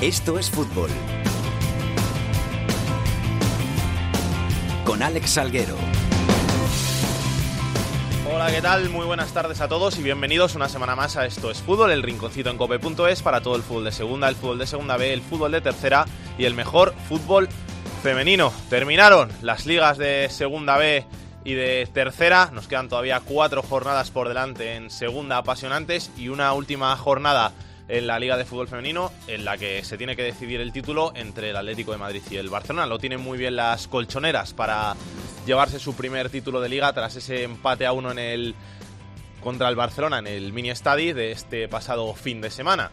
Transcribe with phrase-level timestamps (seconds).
[0.00, 0.88] Esto es fútbol.
[4.82, 5.76] Con Alex Salguero.
[8.32, 8.88] Hola, ¿qué tal?
[8.88, 12.02] Muy buenas tardes a todos y bienvenidos una semana más a Esto es Fútbol, el
[12.02, 15.20] rinconcito en cope.es para todo el fútbol de segunda, el fútbol de segunda B, el
[15.20, 16.06] fútbol de tercera
[16.38, 17.50] y el mejor fútbol
[18.02, 18.54] femenino.
[18.70, 21.04] Terminaron las ligas de segunda B
[21.44, 22.48] y de tercera.
[22.54, 27.52] Nos quedan todavía cuatro jornadas por delante en segunda apasionantes y una última jornada
[27.90, 31.12] en la Liga de Fútbol Femenino en la que se tiene que decidir el título
[31.16, 32.86] entre el Atlético de Madrid y el Barcelona.
[32.86, 34.94] Lo tienen muy bien las colchoneras para
[35.44, 38.54] llevarse su primer título de liga tras ese empate a uno en el
[39.42, 42.92] contra el Barcelona en el mini estadi de este pasado fin de semana.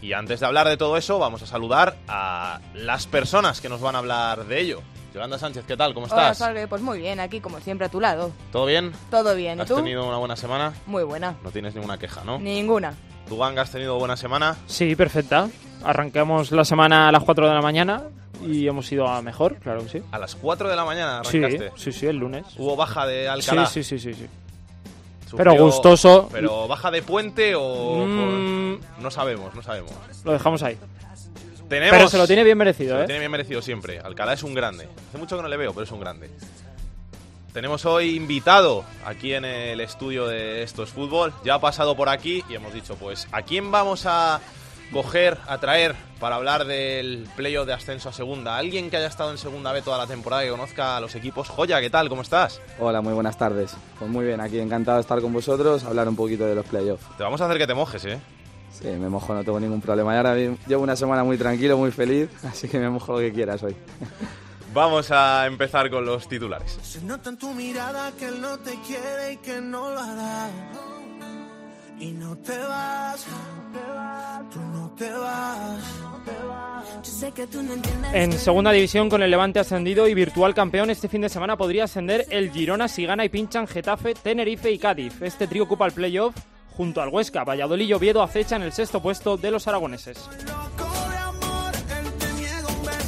[0.00, 3.80] Y antes de hablar de todo eso, vamos a saludar a las personas que nos
[3.80, 4.82] van a hablar de ello.
[5.12, 5.92] Yolanda Sánchez, ¿qué tal?
[5.92, 6.38] ¿Cómo Hola, estás?
[6.38, 8.30] Salve, pues muy bien, aquí como siempre a tu lado.
[8.52, 8.92] ¿Todo bien?
[9.10, 9.74] Todo bien, ¿y ¿Has tú?
[9.74, 10.72] tenido una buena semana?
[10.86, 11.34] Muy buena.
[11.42, 12.38] No tienes ninguna queja, ¿no?
[12.38, 12.94] Ninguna.
[13.30, 14.56] ¿Tú, Ganga, has tenido buena semana?
[14.66, 15.48] Sí, perfecta.
[15.84, 18.02] Arrancamos la semana a las 4 de la mañana
[18.44, 20.02] y hemos ido a mejor, claro que sí.
[20.10, 21.72] A las 4 de la mañana Sí, arrancaste.
[21.76, 22.44] sí, sí, el lunes.
[22.58, 23.66] ¿Hubo baja de Sí, Alcalá?
[23.66, 24.26] sí, sí, sí, sí.
[25.30, 26.28] Sufrió- Pero gustoso.
[26.32, 28.04] ¿Pero baja de puente o...?
[28.04, 28.78] Mm.
[28.80, 29.92] por- No sabemos, no sabemos.
[30.24, 30.76] Lo dejamos ahí.
[31.68, 31.96] Tenemos...
[31.96, 33.06] Pero se lo tiene bien Se merecido, lo ¿eh?
[33.06, 34.00] tiene bien merecido siempre.
[34.00, 34.88] Alcalá es un grande.
[35.08, 36.28] Hace mucho que no le veo, pero es un grande.
[37.52, 41.32] Tenemos hoy invitado aquí en el estudio de Esto es Fútbol.
[41.44, 44.40] Ya ha pasado por aquí y hemos dicho, pues, ¿a quién vamos a
[44.92, 48.56] coger, a traer para hablar del playoff de ascenso a segunda?
[48.56, 51.48] Alguien que haya estado en segunda B toda la temporada, que conozca a los equipos.
[51.48, 52.08] Joya, ¿qué tal?
[52.08, 52.60] ¿Cómo estás?
[52.78, 53.76] Hola, muy buenas tardes.
[53.98, 57.04] Pues muy bien, aquí encantado de estar con vosotros, hablar un poquito de los playoffs.
[57.16, 58.20] Te vamos a hacer que te mojes, ¿eh?
[58.70, 60.14] Sí, me mojo, no tengo ningún problema.
[60.14, 63.32] Y ahora llevo una semana muy tranquilo, muy feliz, así que me mojo lo que
[63.32, 63.74] quieras hoy.
[64.72, 66.78] Vamos a empezar con los titulares.
[66.82, 70.48] Se nota en tu mirada que él no te quiere y que no lo hará.
[71.98, 73.26] Y no te vas,
[74.52, 75.82] tú no te vas.
[78.12, 81.84] En segunda división, con el Levante ascendido y virtual campeón, este fin de semana podría
[81.84, 85.20] ascender el Girona si gana y pinchan Getafe, Tenerife y Cádiz.
[85.20, 86.34] Este trío ocupa el playoff
[86.70, 87.44] junto al Huesca.
[87.44, 90.28] Valladolid y Oviedo acechan el sexto puesto de los aragoneses.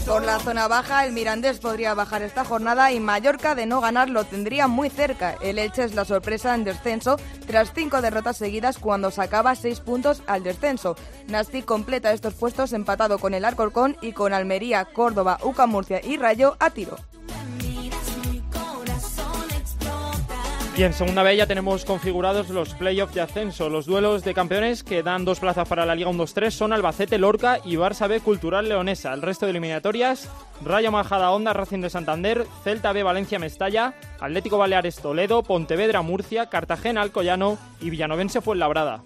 [0.06, 4.10] Por la zona baja, el Mirandés podría bajar esta jornada y Mallorca, de no ganar,
[4.10, 5.36] lo tendría muy cerca.
[5.40, 10.22] El Elche es la sorpresa en descenso tras cinco derrotas seguidas cuando sacaba seis puntos
[10.26, 10.96] al descenso.
[11.28, 16.18] Nasti completa estos puestos empatado con el Alcorcón y con Almería, Córdoba, Uca Murcia y
[16.18, 16.98] Rayo a tiro.
[20.74, 23.68] Y en segunda B ya tenemos configurados los playoffs de ascenso.
[23.68, 27.60] Los duelos de campeones que dan dos plazas para la Liga 1-2-3 son Albacete, Lorca
[27.62, 29.12] y Barça B Cultural Leonesa.
[29.12, 30.30] El resto de eliminatorias,
[30.64, 36.46] Rayo Majada Onda, Racing de Santander, Celta B Valencia Mestalla, Atlético Baleares Toledo, Pontevedra Murcia,
[36.46, 39.02] Cartagena Alcoyano y Villanovense Fuenlabrada.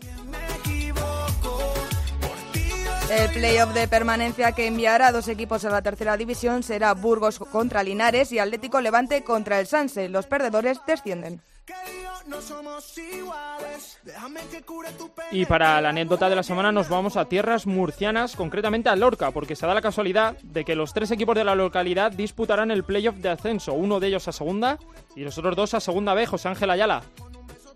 [3.08, 7.38] El playoff de permanencia que enviará a dos equipos a la tercera división será Burgos
[7.38, 10.08] contra Linares y Atlético Levante contra el Sanse.
[10.08, 11.40] Los perdedores descienden.
[15.30, 19.30] Y para la anécdota de la semana nos vamos a tierras murcianas, concretamente a Lorca,
[19.30, 22.82] porque se da la casualidad de que los tres equipos de la localidad disputarán el
[22.82, 24.78] playoff de ascenso, uno de ellos a segunda
[25.14, 27.02] y los otros dos a segunda B, José Ángel Ayala.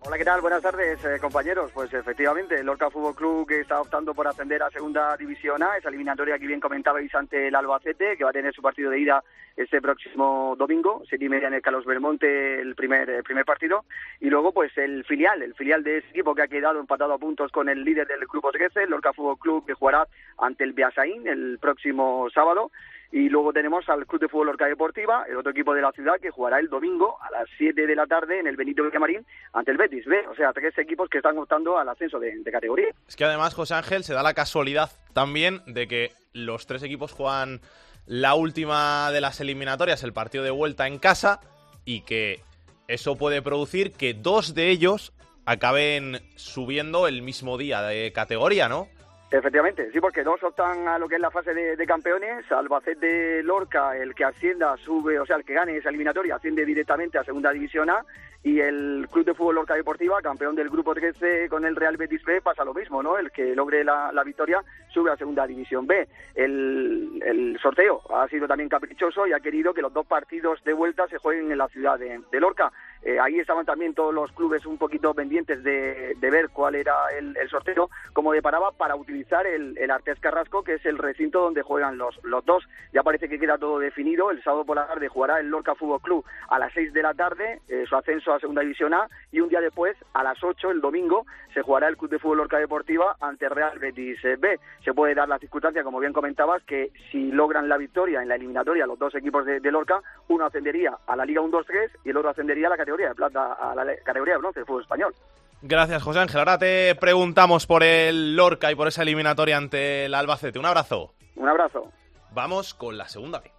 [0.03, 0.41] Hola, ¿qué tal?
[0.41, 1.71] Buenas tardes, eh, compañeros.
[1.75, 5.77] Pues efectivamente, el Lorca Fútbol Club que está optando por ascender a Segunda División A,
[5.77, 8.99] esa eliminatoria que bien comentabais ante el Albacete, que va a tener su partido de
[8.99, 9.23] ida
[9.57, 13.85] este próximo domingo, siete y media en el Carlos Belmonte, el primer, primer partido.
[14.21, 17.19] Y luego, pues el filial, el filial de ese equipo que ha quedado empatado a
[17.19, 20.07] puntos con el líder del Grupo 13, el Lorca Fútbol Club, que jugará
[20.39, 22.71] ante el Beasaín el próximo sábado.
[23.13, 26.21] Y luego tenemos al Club de Fútbol Lorca Deportiva, el otro equipo de la ciudad,
[26.21, 29.73] que jugará el domingo a las 7 de la tarde en el Benito Villamarín ante
[29.73, 30.29] el Betis B.
[30.29, 32.89] O sea, tres equipos que están optando al ascenso de categoría.
[33.09, 37.13] Es que además, José Ángel, se da la casualidad también de que los tres equipos
[37.13, 37.61] juegan
[38.07, 41.41] la última de las eliminatorias, el partido de vuelta en casa,
[41.85, 42.41] y que
[42.89, 45.13] eso puede producir que dos de ellos
[45.47, 48.89] acaben subiendo el mismo día de categoría, ¿no?
[49.33, 52.51] Efectivamente, sí, porque dos optan a lo que es la fase de, de campeones.
[52.51, 57.17] Albacete Lorca, el que ascienda, sube, o sea, el que gane esa eliminatoria, asciende directamente
[57.17, 58.05] a Segunda División A.
[58.43, 62.25] Y el Club de Fútbol Lorca Deportiva, campeón del Grupo 13 con el Real Betis
[62.25, 63.19] B, pasa lo mismo, ¿no?
[63.19, 66.09] El que logre la, la victoria sube a Segunda División B.
[66.35, 70.73] El, el sorteo ha sido también caprichoso y ha querido que los dos partidos de
[70.73, 72.73] vuelta se jueguen en la ciudad de, de Lorca.
[73.03, 77.35] Eh, ahí estaban también todos los clubes un poquito pendientes de, ver cuál era el,
[77.49, 81.99] sorteo, como deparaba para utilizar el, el Artes Carrasco, que es el recinto donde juegan
[81.99, 82.65] los, dos.
[82.93, 84.31] Ya parece que queda todo definido.
[84.31, 87.15] El sábado por la tarde jugará el Lorca Fútbol Club a las 6 de la
[87.15, 90.71] tarde, eh, su ascenso a Segunda División A, y un día después, a las 8,
[90.71, 94.61] el domingo, se jugará el Club de Fútbol Lorca Deportiva ante Real Betis B.
[94.85, 98.37] Se puede dar la circunstancia, como bien comentabas, que si logran la victoria en la
[98.37, 102.17] eliminatoria los dos equipos de, de Lorca, uno ascendería a la Liga 1-2-3 y el
[102.17, 105.15] otro ascendería a la categoría de plata, a la categoría de bronce del fútbol español.
[105.63, 106.39] Gracias, José Ángel.
[106.39, 110.59] Ahora te preguntamos por el Lorca y por esa eliminatoria ante el Albacete.
[110.59, 111.15] Un abrazo.
[111.37, 111.91] Un abrazo.
[112.33, 113.53] Vamos con la segunda B.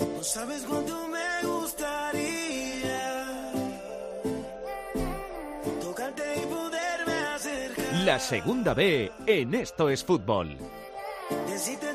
[0.00, 3.00] No sabes cuánto me gustaría
[5.80, 7.94] tocarte y poderme acercar.
[8.04, 10.56] La segunda B en Esto es Fútbol.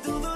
[0.04, 0.35] Todo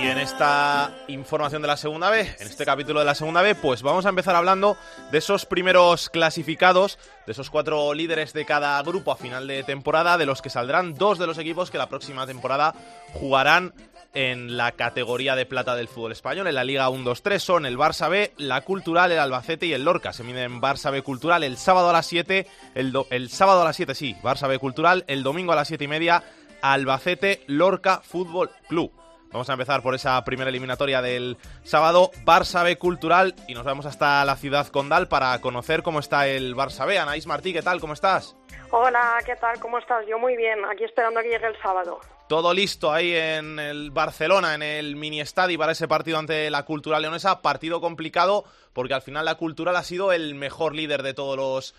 [0.00, 3.54] Y en esta información de la segunda B, en este capítulo de la segunda B,
[3.54, 4.78] pues vamos a empezar hablando
[5.12, 10.16] de esos primeros clasificados, de esos cuatro líderes de cada grupo a final de temporada,
[10.16, 12.74] de los que saldrán dos de los equipos que la próxima temporada
[13.12, 13.74] jugarán
[14.14, 16.46] en la categoría de plata del fútbol español.
[16.46, 20.14] En la Liga 1-2-3 son el Barça B, la Cultural, el Albacete y el Lorca.
[20.14, 23.64] Se miden Barça B Cultural el sábado a las 7, el, do- el sábado a
[23.66, 26.22] las 7 sí, Barça B Cultural, el domingo a las 7 y media,
[26.62, 28.92] Albacete Lorca Fútbol Club.
[29.32, 33.86] Vamos a empezar por esa primera eliminatoria del sábado, Barça B Cultural, y nos vamos
[33.86, 36.98] hasta la ciudad condal para conocer cómo está el Barça B.
[36.98, 37.80] Anaís Martí, ¿qué tal?
[37.80, 38.36] ¿Cómo estás?
[38.72, 39.60] Hola, ¿qué tal?
[39.60, 40.04] ¿Cómo estás?
[40.08, 42.00] Yo muy bien, aquí esperando a que llegue el sábado.
[42.28, 46.64] Todo listo ahí en el Barcelona, en el mini estadio para ese partido ante la
[46.64, 47.40] Cultural Leonesa.
[47.40, 51.74] Partido complicado porque al final la Cultural ha sido el mejor líder de todos los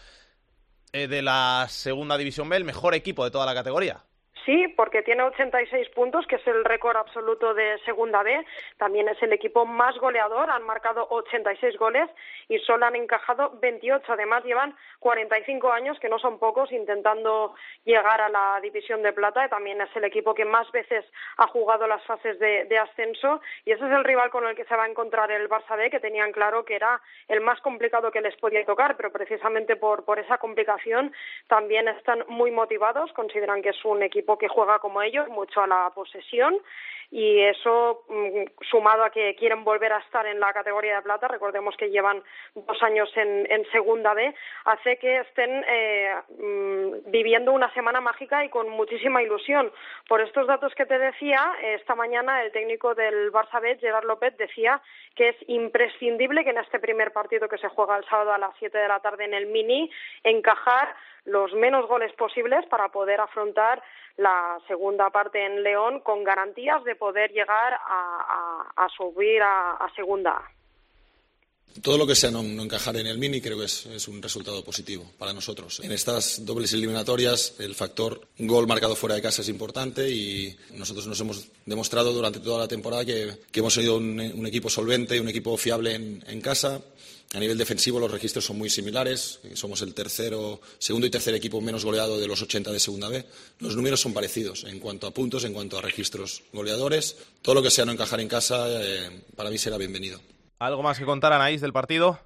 [0.93, 4.03] eh, de la segunda división B, el mejor equipo de toda la categoría.
[4.45, 8.43] Sí, porque tiene 86 puntos, que es el récord absoluto de Segunda B.
[8.77, 12.09] También es el equipo más goleador, han marcado 86 goles
[12.47, 14.13] y solo han encajado 28.
[14.13, 17.53] Además, llevan 45 años, que no son pocos, intentando
[17.85, 19.47] llegar a la división de plata.
[19.47, 21.05] También es el equipo que más veces
[21.37, 23.41] ha jugado las fases de, de ascenso.
[23.65, 25.91] Y ese es el rival con el que se va a encontrar el Barça B,
[25.91, 30.03] que tenían claro que era el más complicado que les podía tocar, pero precisamente por,
[30.03, 31.13] por esa complicación
[31.47, 35.67] también están muy motivados, consideran que es un equipo que juega como ellos, mucho a
[35.67, 36.57] la posesión
[37.11, 41.27] y eso mm, sumado a que quieren volver a estar en la categoría de plata,
[41.27, 42.23] recordemos que llevan
[42.55, 44.33] dos años en, en segunda B,
[44.63, 49.71] hace que estén eh, mm, viviendo una semana mágica y con muchísima ilusión.
[50.07, 54.37] Por estos datos que te decía, esta mañana el técnico del Barça B, Gerard López,
[54.37, 54.81] decía
[55.15, 58.55] que es imprescindible que en este primer partido que se juega el sábado a las
[58.57, 59.91] 7 de la tarde en el Mini,
[60.23, 60.95] encajar
[61.25, 63.83] los menos goles posibles para poder afrontar
[64.17, 70.41] la segunda parte en León con garantías de poder llegar a, subir a, segunda.
[71.81, 75.05] Todo lo que sea no, encajar en el mini creo que es, un resultado positivo
[75.17, 75.79] para nosotros.
[75.79, 81.07] En estas dobles eliminatorias el factor gol marcado fuera de casa es importante y nosotros
[81.07, 85.19] nos hemos demostrado durante toda la temporada que, que hemos sido un, equipo solvente y
[85.19, 86.81] un equipo fiable en casa.
[87.33, 89.39] A nivel defensivo los registros son muy similares.
[89.53, 93.25] Somos el tercero, segundo y tercer equipo menos goleado de los 80 de segunda B.
[93.59, 97.15] Los números son parecidos en cuanto a puntos, en cuanto a registros goleadores.
[97.41, 100.19] Todo lo que sea no encajar en casa eh, para mí será bienvenido.
[100.59, 102.19] ¿Algo más que contar, Anaís, del partido?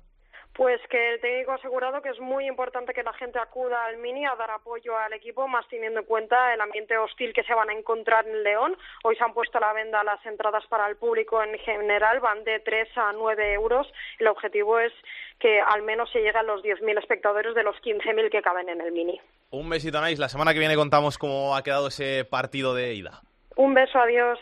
[0.55, 3.97] Pues que el técnico ha asegurado que es muy importante que la gente acuda al
[3.97, 7.53] Mini a dar apoyo al equipo, más teniendo en cuenta el ambiente hostil que se
[7.53, 8.77] van a encontrar en León.
[9.03, 12.45] Hoy se han puesto a la venda las entradas para el público en general, van
[12.45, 13.85] de 3 a 9 euros.
[14.17, 14.93] El objetivo es
[15.39, 18.79] que al menos se llegue a los 10.000 espectadores de los 15.000 que caben en
[18.79, 19.19] el Mini.
[19.51, 20.19] Un besito, Anaís.
[20.19, 23.21] La semana que viene contamos cómo ha quedado ese partido de ida.
[23.57, 24.39] Un beso, adiós.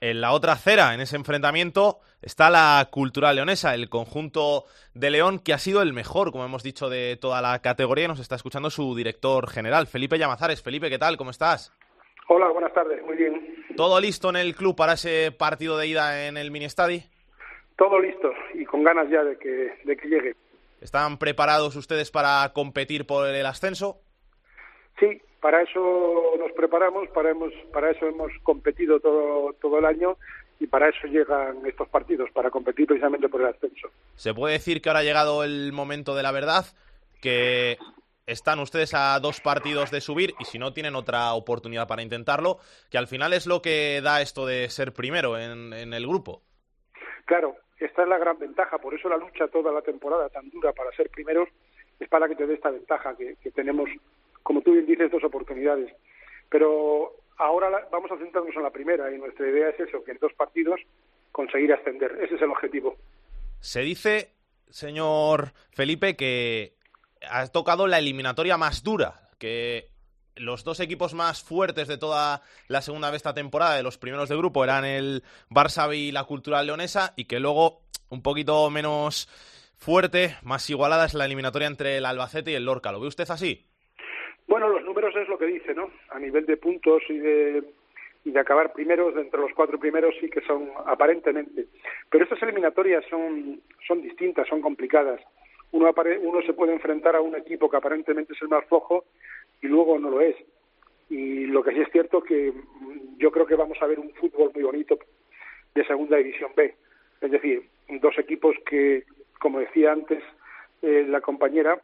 [0.00, 4.64] En la otra acera, en ese enfrentamiento, está la Cultural Leonesa, el conjunto
[4.94, 8.08] de León que ha sido el mejor, como hemos dicho, de toda la categoría.
[8.08, 10.62] Nos está escuchando su director general, Felipe Llamazares.
[10.62, 11.16] Felipe, ¿qué tal?
[11.16, 11.72] ¿Cómo estás?
[12.28, 13.64] Hola, buenas tardes, muy bien.
[13.76, 17.02] ¿Todo listo en el club para ese partido de ida en el mini estadi?
[17.76, 20.36] Todo listo y con ganas ya de que, de que llegue.
[20.80, 24.00] ¿Están preparados ustedes para competir por el ascenso?
[24.98, 30.16] Sí, para eso nos preparamos, para, hemos, para eso hemos competido todo, todo el año
[30.62, 33.88] y para eso llegan estos partidos, para competir precisamente por el ascenso.
[34.14, 36.66] Se puede decir que ahora ha llegado el momento de la verdad,
[37.20, 37.78] que
[38.26, 42.58] están ustedes a dos partidos de subir y si no tienen otra oportunidad para intentarlo,
[42.92, 46.42] que al final es lo que da esto de ser primero en, en el grupo.
[47.24, 50.72] Claro, esta es la gran ventaja, por eso la lucha toda la temporada tan dura
[50.72, 51.48] para ser primeros
[51.98, 53.90] es para que te dé esta ventaja que, que tenemos,
[54.44, 55.92] como tú bien dices, dos oportunidades.
[56.48, 60.18] Pero ahora vamos a centrarnos en la primera y nuestra idea es eso, que en
[60.20, 60.80] dos partidos
[61.30, 62.12] conseguir ascender.
[62.22, 62.96] Ese es el objetivo.
[63.60, 64.32] Se dice
[64.72, 66.76] señor Felipe, que
[67.28, 69.90] ha tocado la eliminatoria más dura, que
[70.34, 74.28] los dos equipos más fuertes de toda la segunda vez esta temporada, de los primeros
[74.28, 79.28] de grupo, eran el Barça y la Cultural Leonesa, y que luego, un poquito menos
[79.76, 82.92] fuerte, más igualada, es la eliminatoria entre el Albacete y el Lorca.
[82.92, 83.66] ¿Lo ve usted así?
[84.52, 85.90] Bueno, los números es lo que dice, ¿no?
[86.10, 87.64] A nivel de puntos y de,
[88.22, 91.68] y de acabar primeros, de entre los cuatro primeros sí que son aparentemente.
[92.10, 95.22] Pero estas eliminatorias son, son distintas, son complicadas.
[95.70, 99.06] Uno, apare- uno se puede enfrentar a un equipo que aparentemente es el más flojo
[99.62, 100.36] y luego no lo es.
[101.08, 104.12] Y lo que sí es cierto que mm, yo creo que vamos a ver un
[104.12, 104.98] fútbol muy bonito
[105.74, 106.74] de segunda división B.
[107.22, 107.66] Es decir,
[108.02, 109.04] dos equipos que,
[109.40, 110.22] como decía antes
[110.82, 111.80] eh, la compañera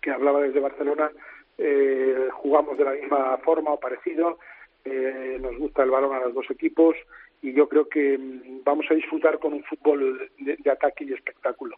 [0.00, 1.10] que hablaba desde Barcelona,
[1.58, 4.38] eh, jugamos de la misma forma o parecido,
[4.84, 6.96] eh, nos gusta el balón a los dos equipos
[7.40, 11.76] y yo creo que mm, vamos a disfrutar con un fútbol de, ataque y espectáculo.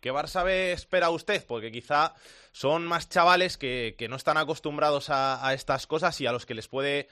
[0.00, 1.44] ¿Qué Barça B espera usted?
[1.46, 2.14] Porque quizá
[2.52, 6.54] son más chavales que, que no están acostumbrados a, estas cosas y a los que
[6.54, 7.08] les puede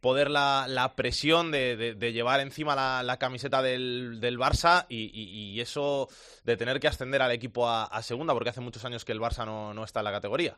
[0.00, 6.08] poder la, presión de, llevar encima la, camiseta del, del Barça y eso
[6.44, 9.20] de tener que ascender al equipo a, a segunda, porque hace muchos años que el
[9.20, 10.56] Barça no, no está en la categoría.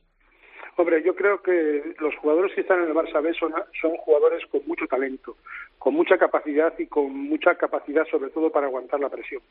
[0.76, 3.52] Hombre, yo creo que los jugadores que están en el Barça B son,
[3.98, 5.36] jugadores con mucho talento,
[5.78, 9.42] con mucha capacidad y con mucha capacidad sobre todo para aguantar la presión.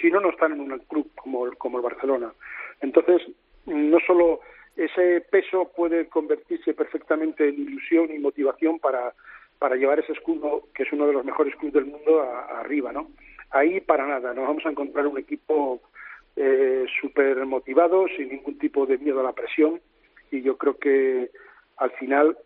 [0.00, 2.32] Si no, no están en un club como, el- Barcelona.
[2.80, 3.20] Entonces,
[3.66, 4.40] no solo
[4.76, 9.12] ese peso puede convertirse perfectamente en ilusión y motivación para,
[9.58, 12.90] para llevar ese escudo, que es uno de los mejores clubes del mundo, a arriba,
[12.92, 13.10] ¿no?
[13.50, 15.82] Ahí para nada, nos vamos a encontrar un equipo
[16.36, 19.80] eh, súper motivado, sin ningún tipo de miedo a la presión,
[20.30, 21.30] y yo creo que
[21.76, 22.36] al final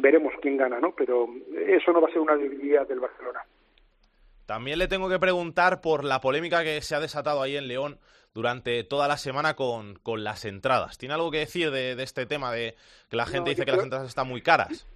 [0.00, 0.94] veremos quién gana, ¿no?
[0.96, 1.28] Pero
[1.66, 3.40] eso no va a ser una debilidad del Barcelona.
[4.46, 7.98] También le tengo que preguntar por la polémica que se ha desatado ahí en León
[8.34, 10.98] durante toda la semana con, con las entradas.
[10.98, 12.74] ¿Tiene algo que decir de, de este tema de
[13.08, 14.88] que la gente No, dice que las entradas están muy caras?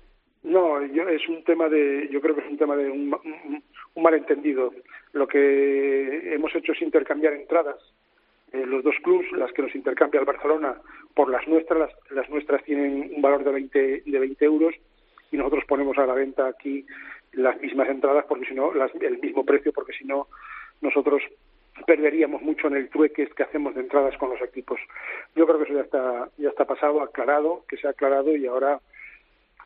[0.43, 3.65] No, yo, es un tema de, yo creo que es un tema de un, un-
[3.95, 4.73] un malentendido.
[5.13, 7.77] Lo que hemos hecho es intercambiar entradas.
[8.55, 10.77] Eh, los dos clubs, las que nos intercambia el Barcelona
[11.13, 14.75] por las nuestras, las, las nuestras tienen un valor de 20, de 20 euros
[15.33, 16.87] y nosotros ponemos a la venta aquí
[17.33, 20.29] las mismas entradas porque si no, el mismo precio, porque si no,
[20.81, 21.21] nosotros
[21.85, 24.79] perderíamos mucho en el trueque que hacemos de entradas con los equipos.
[25.35, 28.47] Yo creo que eso ya está, ya está pasado, aclarado, que se ha aclarado y
[28.47, 28.81] ahora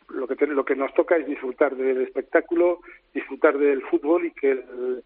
[0.09, 2.80] lo que, lo que nos toca es disfrutar del espectáculo,
[3.12, 5.04] disfrutar del fútbol y que el,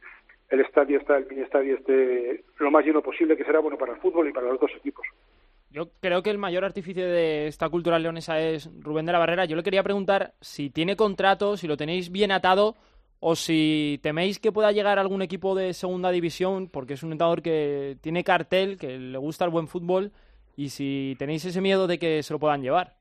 [0.52, 3.92] el estadio está, el mini estadio esté lo más lleno posible, que será bueno para
[3.94, 5.04] el fútbol y para los dos equipos.
[5.70, 9.46] Yo creo que el mayor artífice de esta cultura leonesa es Rubén de la Barrera.
[9.46, 12.76] Yo le quería preguntar si tiene contrato, si lo tenéis bien atado
[13.20, 17.40] o si teméis que pueda llegar algún equipo de segunda división, porque es un entrenador
[17.40, 20.10] que tiene cartel, que le gusta el buen fútbol,
[20.56, 22.94] y si tenéis ese miedo de que se lo puedan llevar.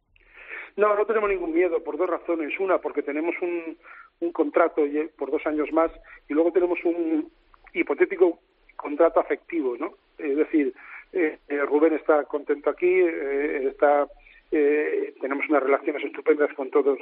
[0.77, 2.57] No, no tenemos ningún miedo por dos razones.
[2.59, 3.77] Una, porque tenemos un,
[4.21, 5.91] un contrato y- por dos años más
[6.29, 7.29] y luego tenemos un
[7.73, 8.39] hipotético
[8.75, 9.93] contrato afectivo, ¿no?
[10.17, 10.73] Es decir,
[11.13, 14.07] eh, eh, Rubén está contento aquí, eh, está,
[14.51, 16.99] eh, tenemos unas relaciones estupendas con todos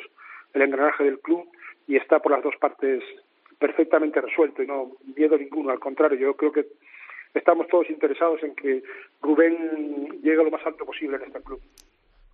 [0.53, 1.47] el engranaje del club
[1.87, 3.03] y está por las dos partes
[3.59, 5.71] perfectamente resuelto y no miedo ninguno.
[5.71, 6.65] Al contrario, yo creo que
[7.33, 8.81] estamos todos interesados en que
[9.21, 11.61] Rubén llegue lo más alto posible en este club.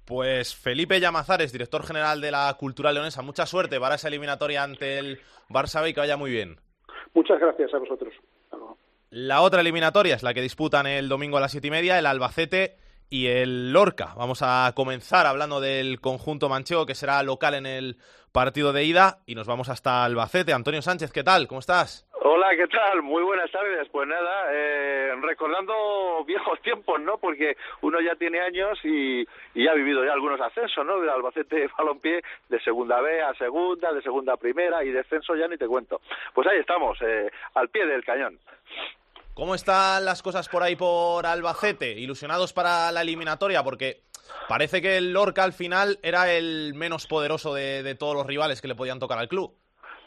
[0.06, 5.00] Pues Felipe Llamazares, director general de la Cultura Leonesa, mucha suerte para esa eliminatoria ante
[5.00, 5.18] el
[5.50, 6.58] Barça B y que vaya muy bien.
[7.16, 8.14] Muchas gracias a vosotros.
[9.10, 12.06] La otra eliminatoria es la que disputan el domingo a las siete y media, el
[12.06, 12.78] Albacete
[13.10, 14.14] y el Lorca.
[14.16, 17.98] Vamos a comenzar hablando del conjunto manchego que será local en el
[18.32, 20.54] partido de ida y nos vamos hasta Albacete.
[20.54, 21.48] Antonio Sánchez, ¿qué tal?
[21.48, 22.06] ¿Cómo estás?
[22.28, 23.04] Hola, ¿qué tal?
[23.04, 23.88] Muy buenas tardes.
[23.92, 27.20] Pues nada, eh, recordando viejos tiempos, ¿no?
[27.20, 29.22] Porque uno ya tiene años y,
[29.68, 31.00] ha vivido ya algunos ascensos, ¿no?
[31.00, 35.48] Del Albacete Balompié de segunda B a segunda, de segunda a primera y descenso ya
[35.48, 36.02] ni te cuento.
[36.34, 38.40] Pues ahí estamos, eh, al pie del cañón.
[39.36, 41.92] ¿Cómo están las cosas por ahí por Albacete?
[41.92, 43.64] ¿Ilusionados para la eliminatoria?
[43.64, 44.02] Porque
[44.50, 48.64] parece que el Lorca al final era el menos poderoso de, de todos los rivales
[48.64, 49.56] que le podían tocar al club.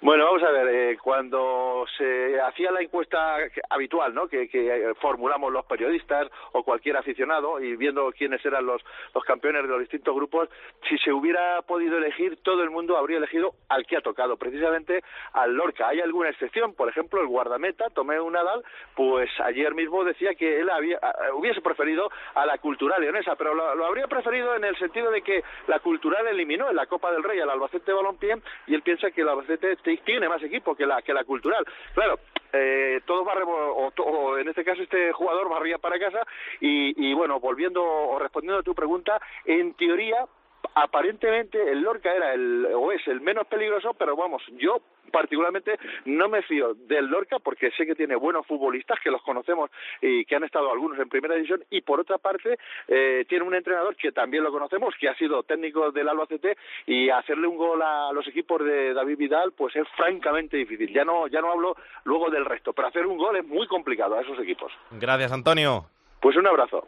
[0.01, 3.37] Bueno, vamos a ver, eh, cuando se hacía la encuesta
[3.69, 4.29] habitual, ¿no?
[4.29, 8.81] Que, que, eh, formulamos los periodistas o cualquier aficionado y viendo quiénes eran los,
[9.13, 10.49] los campeones de los distintos grupos,
[10.89, 15.03] si se hubiera podido elegir, todo el mundo habría elegido al que ha tocado, precisamente
[15.33, 15.89] al Lorca.
[15.89, 18.63] Hay alguna excepción, por ejemplo, el guardameta, Tomeu Nadal,
[18.95, 21.01] pues ayer mismo decía que él había,
[21.35, 25.23] hubiese preferido a la cultural leonesa, pero lo, lo habría preferido en el sentido de
[25.23, 28.37] que la cultural eliminó en la Copa del Rey al Albacete Balompié
[28.69, 31.65] y él piensa que el Albacete tiene más equipo que la, que la cultural.
[31.95, 32.21] Claro,
[32.53, 36.27] eh, todos barremos, o, o en este caso este jugador barría para casa,
[36.61, 40.27] y, y bueno, volviendo o respondiendo a tu pregunta, en teoría,
[40.75, 46.29] aparentemente el Lorca era el, o es el menos peligroso, pero vamos, yo particularmente no
[46.29, 49.71] me fío del Lorca porque sé que tiene buenos futbolistas que los conocemos
[50.01, 53.55] y que han estado algunos en primera división y por otra parte eh, tiene un
[53.55, 56.57] entrenador que también lo conocemos que ha sido técnico del Albacete
[56.87, 60.93] y hacerle un gol a los equipos de David Vidal pues es francamente difícil.
[60.93, 64.17] Ya no ya no hablo luego del resto pero hacer un gol es muy complicado
[64.17, 64.73] a esos equipos.
[64.91, 65.87] Gracias, Antonio.
[66.21, 66.87] pues un abrazo.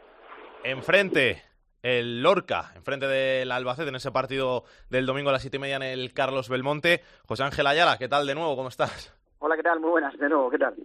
[0.63, 1.41] Enfrente,
[1.83, 5.77] el Lorca, enfrente del Albacete en ese partido del domingo a las siete y media
[5.77, 7.01] en el Carlos Belmonte.
[7.27, 8.55] José Ángel Ayala, ¿qué tal de nuevo?
[8.55, 9.13] ¿Cómo estás?
[9.39, 9.79] Hola, ¿qué tal?
[9.79, 10.75] Muy buenas, de nuevo, ¿qué tal?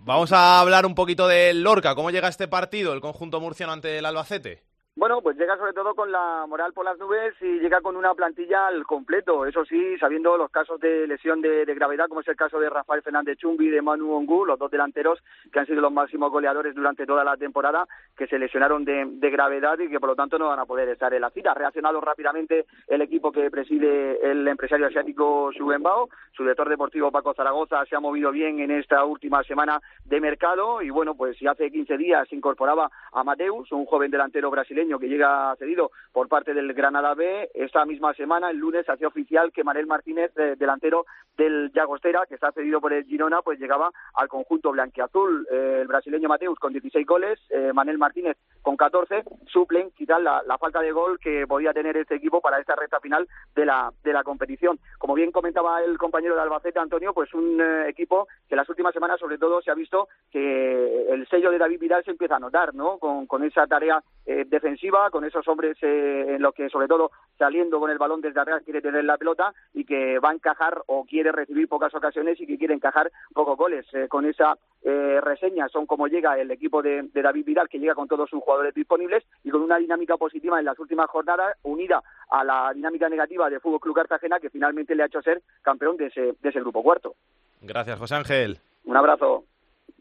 [0.00, 1.94] Vamos a hablar un poquito del Lorca.
[1.94, 4.62] ¿Cómo llega este partido, el conjunto murciano ante el Albacete?
[4.98, 8.14] Bueno, pues llega sobre todo con la moral por las nubes y llega con una
[8.14, 9.44] plantilla al completo.
[9.44, 13.02] Eso sí, sabiendo los casos de lesión de, gravedad, como es el caso de Rafael
[13.02, 15.22] Fernández Chumbi y de Manu Ongu, los dos delanteros
[15.52, 17.86] que han sido los máximos goleadores durante toda la temporada,
[18.16, 21.12] que se lesionaron de, gravedad y que por lo tanto no van a poder estar
[21.12, 21.52] en la cita.
[21.52, 26.08] Reaccionado rápidamente el equipo que preside el empresario asiático Subenbao.
[26.32, 30.80] Su director deportivo Paco Zaragoza se ha movido bien en esta última semana de mercado
[30.80, 34.85] y bueno, pues si hace 15 días se incorporaba a Mateus, un joven delantero brasileño
[34.98, 37.50] que llega cedido por parte del Granada B.
[37.54, 41.04] Esta misma semana, el lunes, hacía oficial que Manel Martínez, eh, delantero
[41.36, 45.46] del Llagostera, que está cedido por el Girona, pues llegaba al conjunto blanquiazul.
[45.50, 50.42] Eh, el brasileño Mateus con 16 goles, eh, Manel Martínez con 14, suplen, quitan la,
[50.46, 53.92] la falta de gol que podía tener este equipo para esta recta final de la,
[54.02, 54.78] de la competición.
[54.98, 58.94] Como bien comentaba el compañero de Albacete, Antonio, pues un eh, equipo que las últimas
[58.94, 62.40] semanas, sobre todo, se ha visto que el sello de David Vidal se empieza a
[62.40, 62.98] notar, ¿no?
[62.98, 64.75] Con, con esa tarea eh, defensiva,
[65.10, 68.60] con esos hombres eh, en los que, sobre todo, saliendo con el balón desde arriba,
[68.60, 72.46] quiere tener la pelota y que va a encajar o quiere recibir pocas ocasiones y
[72.46, 73.86] que quiere encajar pocos goles.
[73.92, 77.78] Eh, con esa eh, reseña son como llega el equipo de, de David Vidal, que
[77.78, 81.56] llega con todos sus jugadores disponibles y con una dinámica positiva en las últimas jornadas,
[81.62, 85.42] unida a la dinámica negativa de Fútbol Club Cartagena, que finalmente le ha hecho ser
[85.62, 87.14] campeón de ese, de ese grupo cuarto.
[87.62, 88.58] Gracias, José Ángel.
[88.84, 89.44] Un abrazo.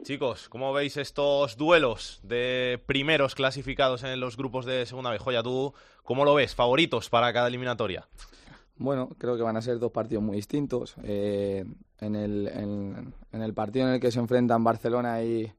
[0.04, 5.18] Chicos, ¿cómo veis estos duelos de primeros clasificados en los grupos de Segunda B?
[5.18, 6.54] Joya, ¿tú cómo lo ves?
[6.54, 8.08] ¿Favoritos para cada eliminatoria?
[8.78, 10.96] Bueno, creo que van a ser dos partidos muy distintos.
[11.04, 11.66] Eh,
[12.00, 15.52] en, el, partido en el que se enfrentan Barcelona y,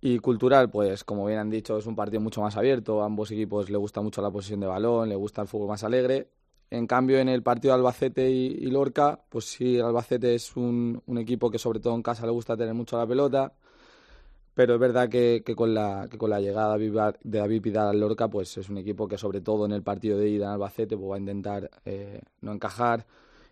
[0.00, 3.02] y Cultural, pues como bien han dicho, es un partido mucho más abierto.
[3.02, 5.84] A ambos equipos le gusta mucho la posesión de balón, le gusta el fútbol más
[5.84, 6.30] alegre.
[6.72, 11.50] En cambio, en el partido de Albacete y, Lorca, pues sí, Albacete es un, equipo
[11.50, 13.52] que sobre todo en casa le gusta tener mucho la pelota,
[14.54, 16.08] pero es verdad que, con, la,
[16.40, 19.82] llegada de David- Vidal al Lorca, pues es un equipo que sobre todo en el
[19.82, 23.06] partido de ida en Albacete pues va a intentar eh, no encajar.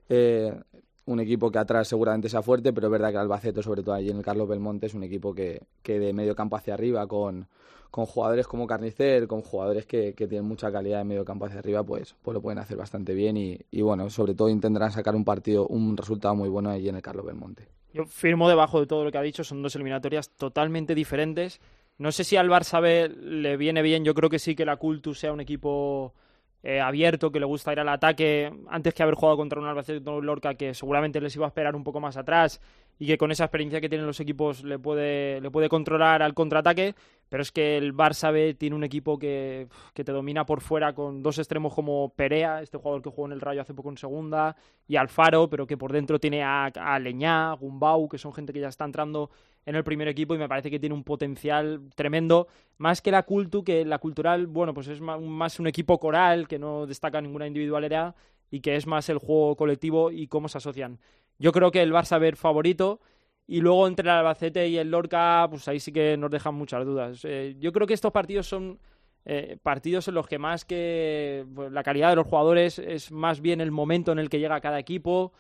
[0.09, 0.59] Eh,
[1.07, 4.11] un equipo que atrás seguramente sea fuerte, pero es verdad que Albacete, sobre todo allí
[4.11, 7.49] en el Carlos Belmonte, es un equipo que, que de medio campo hacia arriba, con,
[7.91, 11.59] con jugadores como Carnicer, con jugadores que, que tienen mucha calidad de medio campo hacia
[11.59, 15.17] arriba, pues, pues lo pueden hacer bastante bien y, y bueno, sobre todo intentarán sacar
[15.17, 17.67] un partido, un resultado muy bueno allí en el Carlos Belmonte.
[17.93, 21.61] Yo firmo debajo de todo lo que ha dicho, son dos eliminatorias totalmente diferentes.
[21.99, 25.19] No sé si al Barça le viene bien, yo creo que sí que la Cultus
[25.19, 26.15] sea un equipo
[26.63, 30.01] eh, abierto, que le gusta ir al ataque, antes que haber jugado contra un Albacete
[30.01, 32.61] Lorca que seguramente les iba a esperar un poco más atrás
[33.01, 36.35] y que con esa experiencia que tienen los equipos le puede, le puede controlar al
[36.35, 36.95] contraataque,
[37.31, 40.93] pero es que el Barça B tiene un equipo que, que te domina por fuera
[40.93, 43.97] con dos extremos como Perea, este jugador que jugó en el Rayo hace poco en
[43.97, 44.55] segunda,
[44.87, 48.61] y Alfaro, pero que por dentro tiene a, a Leñá, Gumbau, que son gente que
[48.61, 49.31] ya está entrando
[49.65, 53.23] en el primer equipo y me parece que tiene un potencial tremendo, más que la
[53.23, 57.47] Cultu, que la Cultural, bueno, pues es más un equipo coral, que no destaca ninguna
[57.47, 58.15] individualidad
[58.51, 60.99] y que es más el juego colectivo y cómo se asocian.
[61.41, 63.01] Yo creo que el Barça ver favorito
[63.47, 66.85] y luego entre el Albacete y el Lorca, pues ahí sí que nos dejan muchas
[66.85, 67.25] dudas.
[67.25, 68.79] Eh, yo creo que estos partidos son
[69.25, 73.41] eh, partidos en los que más que pues, la calidad de los jugadores es más
[73.41, 75.33] bien el momento en el que llega cada equipo.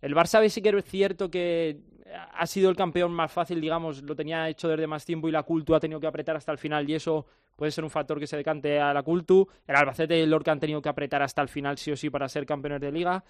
[0.00, 1.80] El Barça B sí que es cierto que
[2.32, 5.42] ha sido el campeón más fácil, digamos, lo tenía hecho desde más tiempo y la
[5.42, 8.26] Cultu ha tenido que apretar hasta el final y eso puede ser un factor que
[8.26, 9.46] se decante a la Cultu.
[9.66, 12.08] El Albacete y el Lorca han tenido que apretar hasta el final sí o sí
[12.08, 13.24] para ser campeones de liga.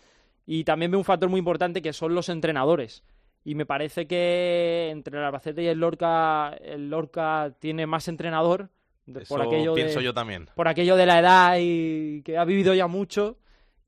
[0.53, 3.05] Y también veo un factor muy importante que son los entrenadores.
[3.45, 8.69] Y me parece que entre el Albacete y el Lorca, el Lorca tiene más entrenador.
[9.07, 10.49] de- por Eso aquello de- pienso yo también.
[10.55, 13.39] por aquello de la edad y que ha vivido ya mucho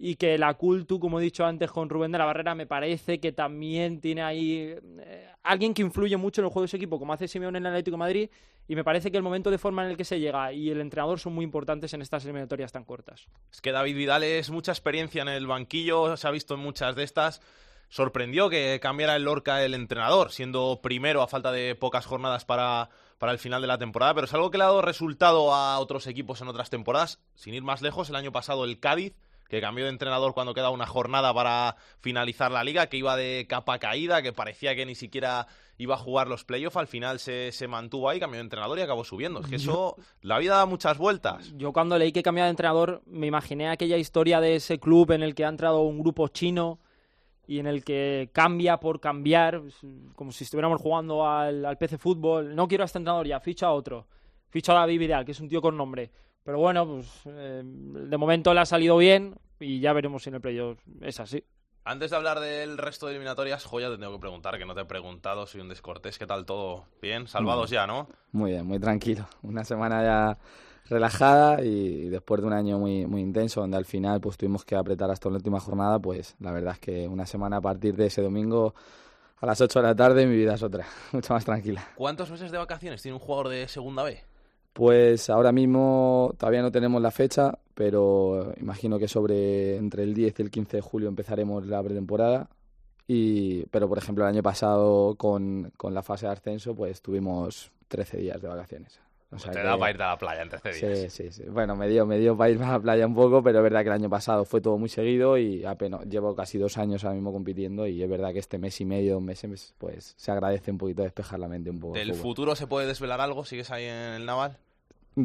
[0.04, 3.20] y que la Cultu, como he dicho antes con Rubén de la Barrera, me parece
[3.20, 6.98] que también tiene ahí eh, alguien que influye mucho en el juego de su equipo,
[6.98, 8.28] como hace Simeone en el Atlético Madrid,
[8.66, 10.80] y me parece que el momento de forma en el que se llega y el
[10.80, 13.28] entrenador son muy importantes en estas eliminatorias tan cortas.
[13.52, 16.96] Es que David Vidal es mucha experiencia en el banquillo, se ha visto en muchas
[16.96, 17.40] de estas.
[17.88, 22.90] sorprendió que cambiara el Lorca el entrenador, siendo primero a falta de pocas jornadas para,
[23.18, 25.78] para el final de la temporada, pero es algo que le ha dado resultado a
[25.78, 27.20] otros equipos en otras temporadas.
[27.36, 29.14] Sin ir más lejos, el año pasado el Cádiz,
[29.52, 33.44] que cambió de entrenador cuando queda una jornada para finalizar la liga, que iba de
[33.46, 37.52] capa caída, que parecía que ni siquiera iba a jugar los playoffs, al final se,
[37.52, 39.40] se mantuvo ahí, cambió de entrenador y acabó subiendo.
[39.40, 41.52] Es que eso, la vida da muchas vueltas.
[41.58, 45.22] Yo cuando leí que cambiaba de entrenador me imaginé aquella historia de ese club en
[45.22, 46.78] el que ha entrado un grupo chino
[47.46, 49.60] y en el que cambia por cambiar,
[50.14, 52.56] como si estuviéramos jugando al, al PC Fútbol.
[52.56, 54.06] No quiero a este entrenador ya, ficha a otro.
[54.48, 56.10] Ficha a David Vidal, que es un tío con nombre.
[56.44, 60.36] Pero bueno, pues eh, de momento le ha salido bien y ya veremos si en
[60.36, 61.44] el playoff es así.
[61.84, 64.82] Antes de hablar del resto de eliminatorias, Joya, te tengo que preguntar, que no te
[64.82, 66.84] he preguntado, soy un descortés, ¿qué tal todo?
[67.00, 67.26] ¿Bien?
[67.26, 68.08] ¿Salvados ya, no?
[68.30, 69.26] Muy bien, muy tranquilo.
[69.42, 70.38] Una semana ya
[70.88, 74.76] relajada y después de un año muy, muy intenso, donde al final pues tuvimos que
[74.76, 78.06] apretar hasta la última jornada, pues la verdad es que una semana a partir de
[78.06, 78.74] ese domingo
[79.40, 81.84] a las 8 de la tarde mi vida es otra, mucho más tranquila.
[81.96, 84.22] ¿Cuántos meses de vacaciones tiene un jugador de segunda B?
[84.72, 90.38] Pues ahora mismo todavía no tenemos la fecha, pero imagino que sobre entre el 10
[90.38, 92.48] y el 15 de julio empezaremos la pretemporada.
[93.06, 97.72] Y, pero por ejemplo el año pasado con, con la fase de ascenso pues tuvimos
[97.88, 99.00] 13 días de vacaciones.
[99.32, 101.12] O sea te que- da para irte a la playa en 13 días.
[101.12, 101.48] Sí, sí, sí.
[101.48, 103.80] Bueno, me dio, me dio para irme a la playa un poco, pero es verdad
[103.80, 107.14] que el año pasado fue todo muy seguido y apenas llevo casi dos años ahora
[107.14, 110.70] mismo compitiendo y es verdad que este mes y medio, dos meses, pues se agradece
[110.70, 111.94] un poquito despejar la mente un poco.
[111.94, 113.44] ¿Del futuro se puede desvelar algo?
[113.44, 114.58] ¿Sigues ahí en el Naval?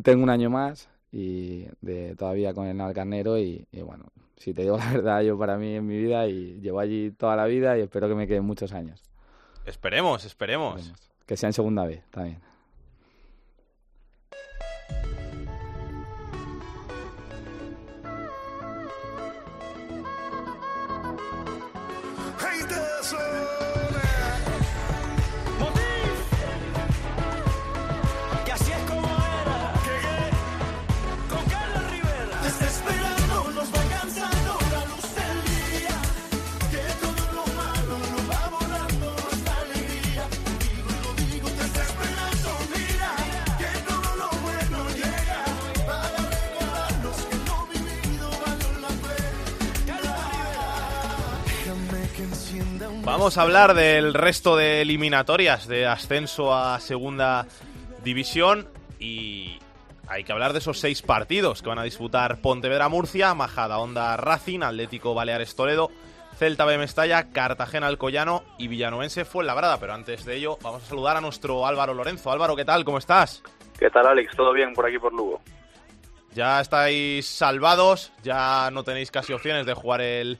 [0.03, 4.05] Tengo un año más y de, todavía con el Navalcarnero y, y bueno,
[4.37, 7.35] si te digo la verdad, yo para mí en mi vida y llevo allí toda
[7.35, 9.03] la vida y espero que me queden muchos años.
[9.65, 10.93] Esperemos, esperemos.
[11.25, 12.39] Que sea en segunda vez también.
[53.17, 57.47] Vamos a hablar del resto de eliminatorias de ascenso a segunda
[58.03, 59.57] división y
[60.07, 64.15] hay que hablar de esos seis partidos que van a disputar Pontevedra Murcia, Majada Onda
[64.17, 65.89] Racing, Atlético Baleares Toledo,
[66.35, 69.79] Celta B Mestalla, Cartagena Alcoyano y Villanovense Fuenlabrada.
[69.79, 72.31] Pero antes de ello, vamos a saludar a nuestro Álvaro Lorenzo.
[72.31, 72.85] Álvaro, ¿qué tal?
[72.85, 73.41] ¿Cómo estás?
[73.79, 74.35] ¿Qué tal, Alex?
[74.37, 75.41] ¿Todo bien por aquí por Lugo?
[76.35, 80.37] Ya estáis salvados, ya no tenéis casi opciones de jugar el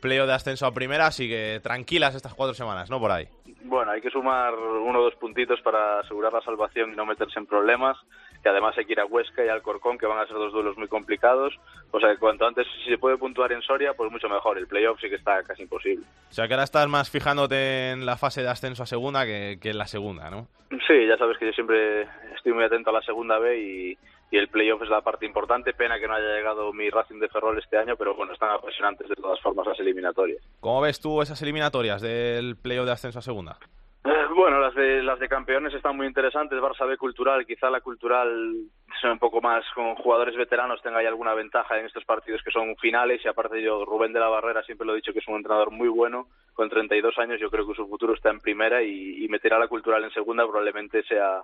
[0.00, 2.98] pleo de ascenso a primera, así que tranquilas estas cuatro semanas, ¿no?
[2.98, 3.28] Por ahí.
[3.62, 7.38] Bueno, hay que sumar uno o dos puntitos para asegurar la salvación y no meterse
[7.38, 7.96] en problemas.
[8.42, 10.50] Que además hay que ir a Huesca y al Corcón, que van a ser dos
[10.50, 11.54] duelos muy complicados.
[11.90, 14.56] O sea, que cuanto antes, si se puede puntuar en Soria, pues mucho mejor.
[14.56, 16.06] El playoff sí que está casi imposible.
[16.30, 19.58] O sea que ahora estás más fijándote en la fase de ascenso a segunda que,
[19.60, 20.48] que en la segunda, ¿no?
[20.86, 23.98] Sí, ya sabes que yo siempre estoy muy atento a la segunda B y,
[24.30, 25.72] y el playoff es la parte importante.
[25.74, 29.08] Pena que no haya llegado mi Racing de Ferrol este año, pero bueno, están apasionantes
[29.08, 30.42] de todas formas las eliminatorias.
[30.60, 33.58] ¿Cómo ves tú esas eliminatorias del playoff de ascenso a segunda?
[34.04, 36.58] Eh, Bueno, las de las de campeones están muy interesantes.
[36.58, 38.54] Barça B cultural, quizá la cultural
[39.00, 42.50] sea un poco más con jugadores veteranos tenga ahí alguna ventaja en estos partidos que
[42.50, 45.28] son finales y aparte yo Rubén de la Barrera siempre lo he dicho que es
[45.28, 48.82] un entrenador muy bueno con 32 años yo creo que su futuro está en primera
[48.82, 51.42] y, y meter a la cultural en segunda probablemente sea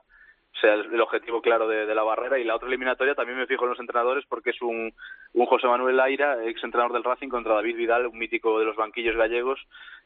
[0.61, 2.39] sea el objetivo claro de, la barrera.
[2.39, 4.93] Y la otra eliminatoria también me fijo en los entrenadores porque es un,
[5.35, 9.17] José Manuel Aira, ex entrenador del Racing contra David Vidal, un mítico de los banquillos
[9.17, 9.61] gallegos.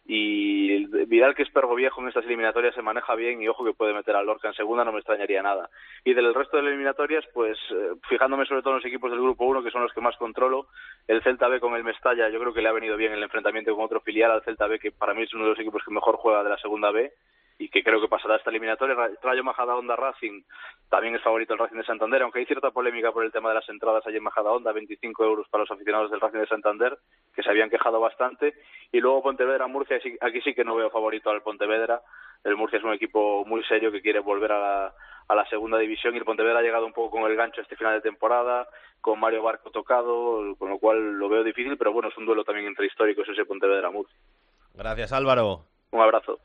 [0.07, 3.75] Y Vidal que es perro viejo en estas eliminatorias se maneja bien y ojo que
[3.75, 4.49] puede meter al Lorca.
[4.49, 5.71] En segunda no me extrañaría nada.
[6.05, 9.21] Y del resto de las eliminatorias pues eh, fijándome sobre todo en los equipos del
[9.21, 10.67] grupo 1 que son los que más controlo
[11.07, 13.75] el Celta B con el Mestalla yo creo que le ha venido bien el enfrentamiento
[13.75, 15.93] con otro filial al Celta B que para mí es uno de los equipos que
[15.93, 17.13] mejor juega de la segunda B
[17.63, 18.95] y que creo que pasará esta eliminatoria.
[18.95, 20.43] Ra- Rayo Majadahonda Racing
[20.89, 23.57] también es favorito el Racing de Santander, aunque hay cierta polémica por el tema de
[23.57, 26.99] las entradas allí en Majadahonda, 25 euros para los aficionados del Racing de Santander,
[27.35, 28.55] que se habían quejado bastante.
[28.91, 32.01] Y luego Pontevedra Murcia, aquí sí que no veo favorito al Pontevedra.
[32.45, 34.95] El Murcia es un equipo muy serio que quiere volver a la,
[35.29, 37.77] a la segunda división y el Pontevedra ha llegado un poco con el gancho este
[37.77, 38.67] final de temporada,
[39.03, 42.43] con Mario Barco tocado, con lo cual lo veo difícil, pero bueno, es un duelo
[42.43, 44.17] también entre históricos ese Pontevedra Murcia.
[44.75, 45.65] Gracias, Álvaro.
[45.91, 46.39] Un abrazo.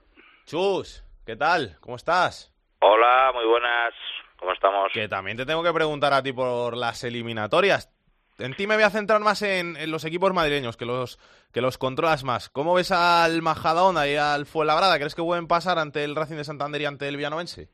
[0.45, 1.77] Chus, ¿qué tal?
[1.81, 2.53] ¿Cómo estás?
[2.79, 3.93] Hola, muy buenas.
[4.37, 4.91] ¿Cómo estamos?
[4.93, 7.91] Que también te tengo que preguntar a ti por las eliminatorias.
[8.37, 11.17] en ti me voy a centrar más en, en los equipos madrileños, que los,
[11.53, 12.49] que los controlas más.
[12.49, 14.97] ¿Cómo ves al Majadahonda y al Fuenlabrada?
[14.97, 17.69] ¿Crees que pueden pasar ante el Racing de Santander y ante el Villanovense?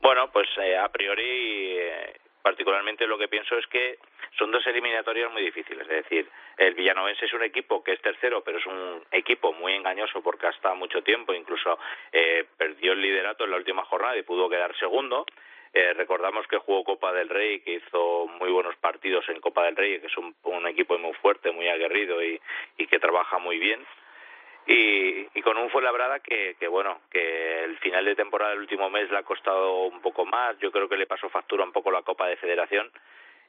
[0.00, 3.98] Bueno, pues eh, a priori, eh, particularmente lo que pienso es que
[4.38, 5.82] son dos eliminatorias muy difíciles.
[5.82, 9.74] Es decir, el Villanovense es un equipo que es tercero, pero es un equipo muy
[9.74, 11.78] engañoso porque hasta mucho tiempo incluso
[12.12, 15.24] eh, perdió el liderato en la última jornada y pudo quedar segundo.
[15.72, 19.76] Eh, recordamos que jugó Copa del Rey, que hizo muy buenos partidos en Copa del
[19.76, 22.40] Rey, que es un, un equipo muy fuerte, muy aguerrido y,
[22.76, 23.84] que trabaja muy bien
[24.66, 28.88] y, y con un Fuenlabrada que, que bueno que el final de temporada del último
[28.88, 31.90] mes le ha costado un poco más yo creo que le pasó factura un poco
[31.90, 32.88] la Copa de Federación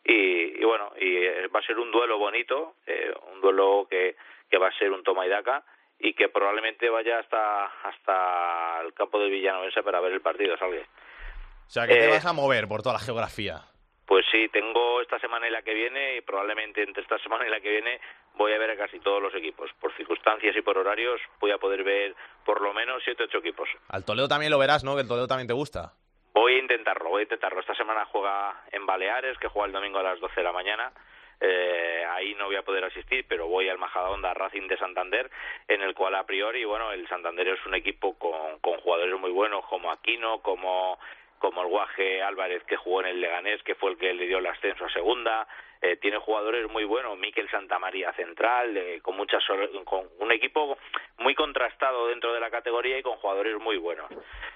[0.06, 4.16] y, y bueno y eh, va a ser un duelo bonito eh, un duelo que,
[4.50, 5.64] que va a ser un toma y daca
[6.00, 10.82] y que probablemente vaya hasta hasta el campo de Villanovense para ver el partido salve
[10.82, 13.62] O sea, que te Eh, vas a mover por toda la geografía.
[14.06, 17.50] pues sí, tengo esta semana y la que viene y probablemente entre esta semana y
[17.50, 18.00] la que viene
[18.36, 19.72] voy a ver a casi todos los equipos.
[19.80, 22.14] Por circunstancias y por horarios voy a poder ver
[22.46, 23.68] por lo menos siete ocho equipos.
[23.88, 24.94] Al Toledo también lo verás, ¿no?
[24.96, 25.94] Que el Toledo también te gusta.
[26.36, 27.62] Voy a intentarlo, voy a intentarlo.
[27.62, 30.92] Esta semana juega en Baleares, que juega el domingo a las 12 de la mañana.
[31.40, 35.32] Eh, ahí no voy a poder asistir, pero voy al Majadahonda Racing de Santander,
[35.70, 39.32] en el cual a priori, bueno, el Santander es un equipo con, con jugadores muy
[39.32, 41.00] buenos como Aquino, como
[41.46, 44.40] como el Guaje Álvarez que jugó en el Leganés, que fue el que le dio
[44.40, 45.48] el ascenso a segunda,
[45.80, 49.44] eh, tiene jugadores muy buenos, Miquel Santamaría central, eh, con muchas
[49.84, 50.76] con un equipo
[51.20, 54.10] muy contrastado dentro de la categoría y con jugadores muy buenos.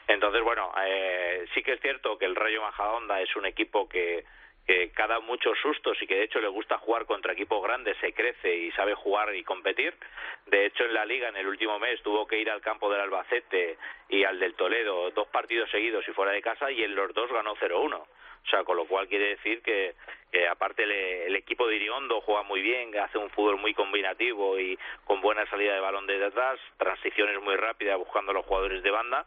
[0.08, 4.26] Entonces, bueno, eh, sí que es cierto que el Rayo Majadahonda es un equipo que
[4.70, 8.14] que cada muchos sustos y que de hecho le gusta jugar contra equipos grandes, se
[8.14, 9.96] crece y sabe jugar y competir.
[10.46, 13.02] De hecho, en la liga en el último mes tuvo que ir al campo del
[13.02, 13.80] Albacete
[14.10, 17.32] y al del Toledo dos partidos seguidos y fuera de casa y en los dos
[17.32, 17.96] ganó 0-1.
[17.96, 19.96] O sea, con lo cual quiere decir que,
[20.32, 24.60] que aparte le- el equipo de Iriondo juega muy bien, hace un fútbol muy combinativo
[24.60, 28.84] y con buena salida de balón desde atrás, transiciones muy rápidas buscando a los jugadores
[28.84, 29.26] de banda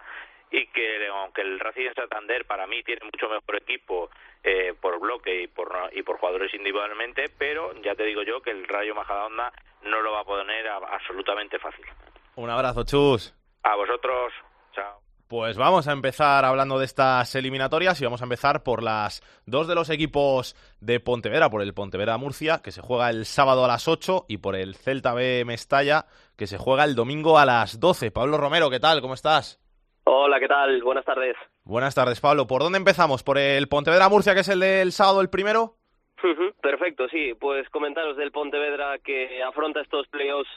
[0.53, 4.09] y que aunque el Racing de Santander para mí tiene mucho mejor equipo
[4.45, 8.51] eh, por bloque y por y por jugadores individualmente, pero ya te digo yo que
[8.51, 9.53] el Rayo Majadahonda
[9.85, 11.85] no lo va a poner a- absolutamente fácil.
[12.37, 13.35] Un abrazo, Chus.
[13.63, 14.33] A vosotros,
[14.75, 15.01] chao.
[15.29, 19.67] Pues vamos a empezar hablando de estas eliminatorias y vamos a empezar por las dos
[19.67, 23.69] de los equipos de Pontevedra, por el Pontevedra Murcia, que se juega el sábado a
[23.69, 26.05] las 8, y por el Celta B Mestalla,
[26.37, 28.11] que se juega el domingo a las 12.
[28.11, 29.01] Pablo Romero, ¿qué tal?
[29.01, 29.59] ¿Cómo estás?
[30.05, 30.83] Hola, ¿qué tal?
[30.83, 31.37] Buenas tardes.
[31.65, 32.47] Buenas tardes, Pablo.
[32.47, 33.23] ¿Por dónde empezamos?
[33.23, 35.77] ¿Por el Pontevedra Murcia, que es el del sábado el primero?
[36.61, 37.35] Perfecto, sí.
[37.35, 40.51] Pues comentaros del Pontevedra que afronta estos playoffs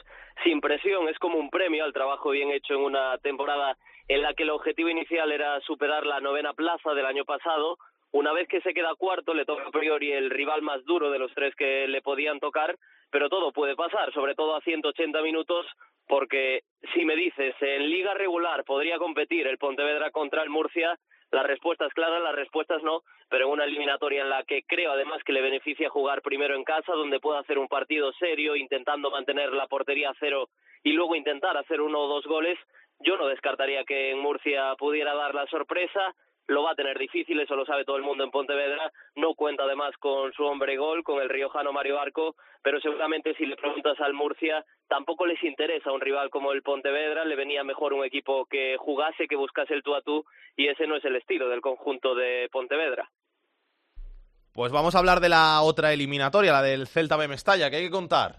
[0.44, 1.08] sin presión.
[1.08, 3.76] Es como un premio al trabajo bien hecho en una temporada
[4.08, 7.78] en la que el objetivo inicial era superar la novena plaza del año pasado.
[8.12, 11.18] Una vez que se queda cuarto, le toca a priori el rival más duro de
[11.18, 12.76] los tres que le podían tocar,
[13.10, 15.66] pero todo puede pasar, sobre todo a 180 minutos,
[16.06, 16.62] porque
[16.94, 20.98] si me dices en liga regular podría competir el Pontevedra contra el Murcia,
[21.32, 25.22] las respuestas claras, las respuestas no, pero en una eliminatoria en la que creo además
[25.24, 29.52] que le beneficia jugar primero en casa, donde pueda hacer un partido serio, intentando mantener
[29.52, 30.48] la portería a cero
[30.82, 32.58] y luego intentar hacer uno o dos goles,
[33.00, 36.14] yo no descartaría que en Murcia pudiera dar la sorpresa.
[36.48, 38.92] Lo va a tener difícil, eso lo sabe todo el mundo en Pontevedra.
[39.16, 43.46] No cuenta además con su hombre gol, con el riojano Mario Arco, pero seguramente si
[43.46, 47.24] le preguntas al Murcia, tampoco les interesa un rival como el Pontevedra.
[47.24, 50.24] Le venía mejor un equipo que jugase, que buscase el tú a tú,
[50.56, 53.10] y ese no es el estilo del conjunto de Pontevedra.
[54.52, 57.84] Pues vamos a hablar de la otra eliminatoria, la del Celta B Mestalla, que hay
[57.84, 58.36] que contar.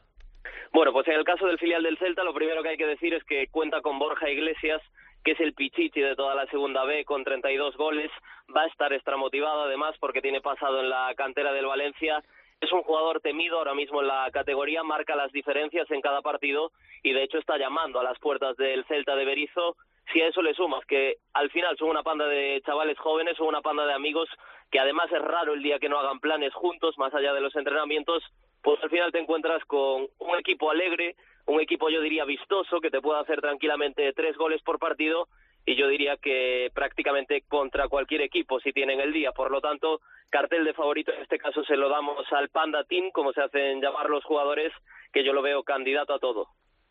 [0.74, 3.14] Bueno, pues en el caso del filial del Celta, lo primero que hay que decir
[3.14, 4.82] es que cuenta con Borja Iglesias,
[5.24, 8.12] que es el pichichi de toda la segunda B, con 32 goles.
[8.56, 12.24] Va a estar extramotivado, además, porque tiene pasado en la cantera del Valencia.
[12.60, 16.72] Es un jugador temido ahora mismo en la categoría, marca las diferencias en cada partido
[17.04, 19.76] y, de hecho, está llamando a las puertas del Celta de Berizo.
[20.12, 23.48] Si a eso le sumas que al final son una panda de chavales jóvenes, son
[23.48, 24.30] una panda de amigos
[24.72, 27.56] que además es raro el día que no hagan planes juntos, más allá de los
[27.56, 28.24] entrenamientos,
[28.62, 31.16] pues al final te encuentras con un equipo alegre,
[31.48, 35.28] un equipo yo diría vistoso, que te puede hacer tranquilamente tres goles por partido
[35.66, 39.32] y yo diría que prácticamente contra cualquier equipo si tienen el día.
[39.32, 43.12] Por lo tanto, cartel de favorito en este caso se lo damos al Panda Team,
[43.12, 44.72] como se hacen llamar los jugadores,
[45.12, 46.48] que yo lo veo candidato a todo.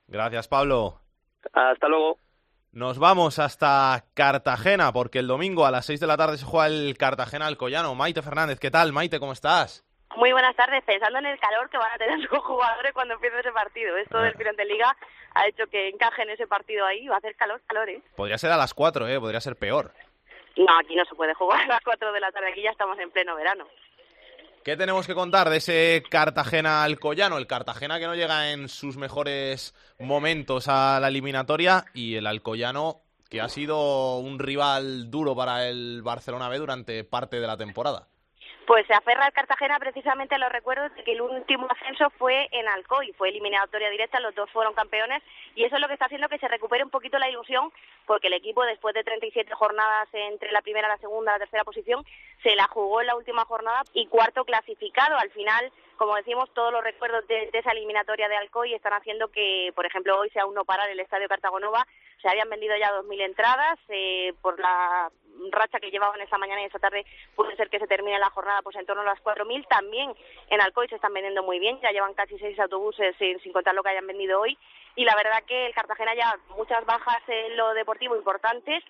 [0.09, 1.01] Gracias, Pablo.
[1.53, 2.19] Hasta luego.
[2.73, 6.67] Nos vamos hasta Cartagena, porque el domingo a las 6 de la tarde se juega
[6.67, 7.95] el Cartagena Alcoyano.
[7.95, 8.93] Maite Fernández, ¿qué tal?
[8.93, 9.86] Maite, ¿cómo estás?
[10.17, 10.83] Muy buenas tardes.
[10.85, 13.97] Pensando en el calor que van a tener sus jugadores cuando empiece ese partido.
[13.97, 14.97] Esto del final de liga
[15.35, 17.07] ha hecho que encajen ese partido ahí.
[17.07, 18.03] Va a hacer calor, calor, ¿eh?
[18.17, 19.21] Podría ser a las 4, ¿eh?
[19.21, 19.93] Podría ser peor.
[20.57, 22.51] No, aquí no se puede jugar a las 4 de la tarde.
[22.51, 23.67] Aquí ya estamos en pleno verano.
[24.65, 27.39] ¿Qué tenemos que contar de ese Cartagena Alcoyano?
[27.39, 33.03] El Cartagena que no llega en sus mejores momentos a la eliminatoria y el Alcoyano
[33.29, 38.09] que ha sido un rival duro para el Barcelona B durante parte de la temporada.
[38.67, 42.49] Pues se aferra el Cartagena precisamente a los recuerdos de que el último ascenso fue
[42.51, 45.23] en Alcoy, fue eliminatoria directa, los dos fueron campeones
[45.55, 47.71] y eso es lo que está haciendo que se recupere un poquito la ilusión
[48.07, 52.05] porque el equipo después de 37 jornadas entre la primera, la segunda, la tercera posición
[52.43, 55.17] se la jugó en la última jornada y cuarto clasificado.
[55.17, 59.73] Al final, como decimos, todos los recuerdos de, esa eliminatoria de Alcoy están haciendo que,
[59.75, 61.87] por ejemplo, hoy sea un no parar el Estadio Cartagonova.
[62.21, 65.11] Se habían vendido ya 2.000 entradas eh, por la
[65.51, 68.63] racha que llevaban esta mañana y esta tarde puede ser que se termine la jornada
[68.63, 69.67] pues en torno a las 4.000.
[69.69, 70.15] También
[70.49, 73.75] en Alcoy se están vendiendo muy bien, ya llevan casi seis autobuses sin, sin contar
[73.75, 74.57] lo que hayan vendido hoy.
[74.95, 78.83] Y la verdad que el Cartagena ya muchas bajas en lo deportivo importantes,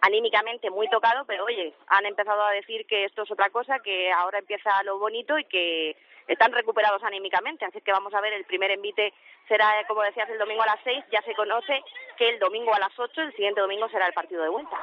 [0.00, 4.10] anímicamente muy tocado, pero oye, han empezado a decir que esto es otra cosa, que
[4.10, 7.64] ahora empieza lo bonito y que están recuperados anímicamente.
[7.64, 9.12] Así que vamos a ver, el primer envite
[9.48, 11.04] será, como decías, el domingo a las 6.
[11.12, 11.82] Ya se conoce
[12.16, 14.76] que el domingo a las 8, el siguiente domingo será el partido de vuelta.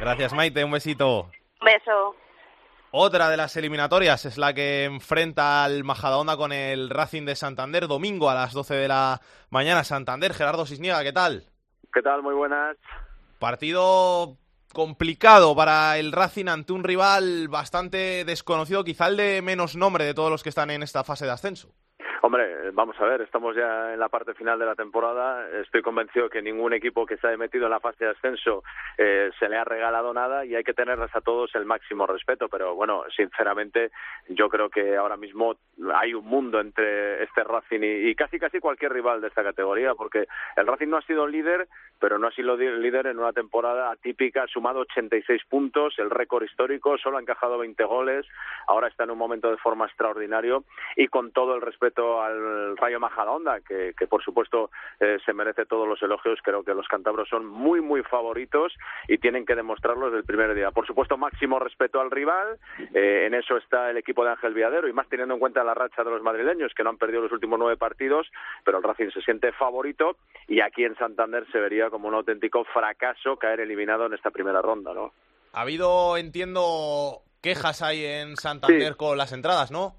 [0.00, 0.64] Gracias, Maite.
[0.64, 1.30] Un besito.
[1.60, 2.14] Un beso.
[2.90, 7.86] Otra de las eliminatorias es la que enfrenta al Majadahonda con el Racing de Santander,
[7.86, 9.84] domingo a las 12 de la mañana.
[9.84, 11.44] Santander, Gerardo Cisniega, ¿qué tal?
[11.92, 12.22] ¿Qué tal?
[12.22, 12.76] Muy buenas.
[13.38, 14.36] Partido
[14.72, 20.14] complicado para el Racing ante un rival bastante desconocido, quizá el de menos nombre de
[20.14, 21.74] todos los que están en esta fase de ascenso.
[22.20, 25.48] Hombre, vamos a ver, estamos ya en la parte final de la temporada.
[25.60, 28.64] Estoy convencido que ningún equipo que se haya metido en la fase de ascenso
[28.96, 32.48] eh, se le ha regalado nada y hay que tenerles a todos el máximo respeto.
[32.48, 33.92] Pero bueno, sinceramente,
[34.30, 35.54] yo creo que ahora mismo
[35.94, 39.94] hay un mundo entre este Racing y, y casi casi cualquier rival de esta categoría,
[39.94, 40.26] porque
[40.56, 41.68] el Racing no ha sido líder,
[42.00, 46.42] pero no ha sido líder en una temporada atípica, ha sumado 86 puntos, el récord
[46.42, 48.26] histórico, solo ha encajado 20 goles,
[48.66, 50.64] ahora está en un momento de forma extraordinario
[50.96, 55.66] y con todo el respeto al Rayo Majadahonda, que, que por supuesto eh, se merece
[55.66, 58.72] todos los elogios, creo que los cántabros son muy muy favoritos
[59.08, 60.70] y tienen que demostrarlo desde el primer día.
[60.70, 62.58] Por supuesto, máximo respeto al rival,
[62.94, 65.74] eh, en eso está el equipo de Ángel Viadero y más teniendo en cuenta la
[65.74, 68.26] racha de los madrileños que no han perdido los últimos nueve partidos,
[68.64, 70.16] pero el Racing se siente favorito
[70.46, 74.62] y aquí en Santander se vería como un auténtico fracaso caer eliminado en esta primera
[74.62, 75.12] ronda, ¿no?
[75.52, 78.98] Ha habido, entiendo, quejas ahí en Santander Sí.
[78.98, 79.94] con las entradas, ¿no?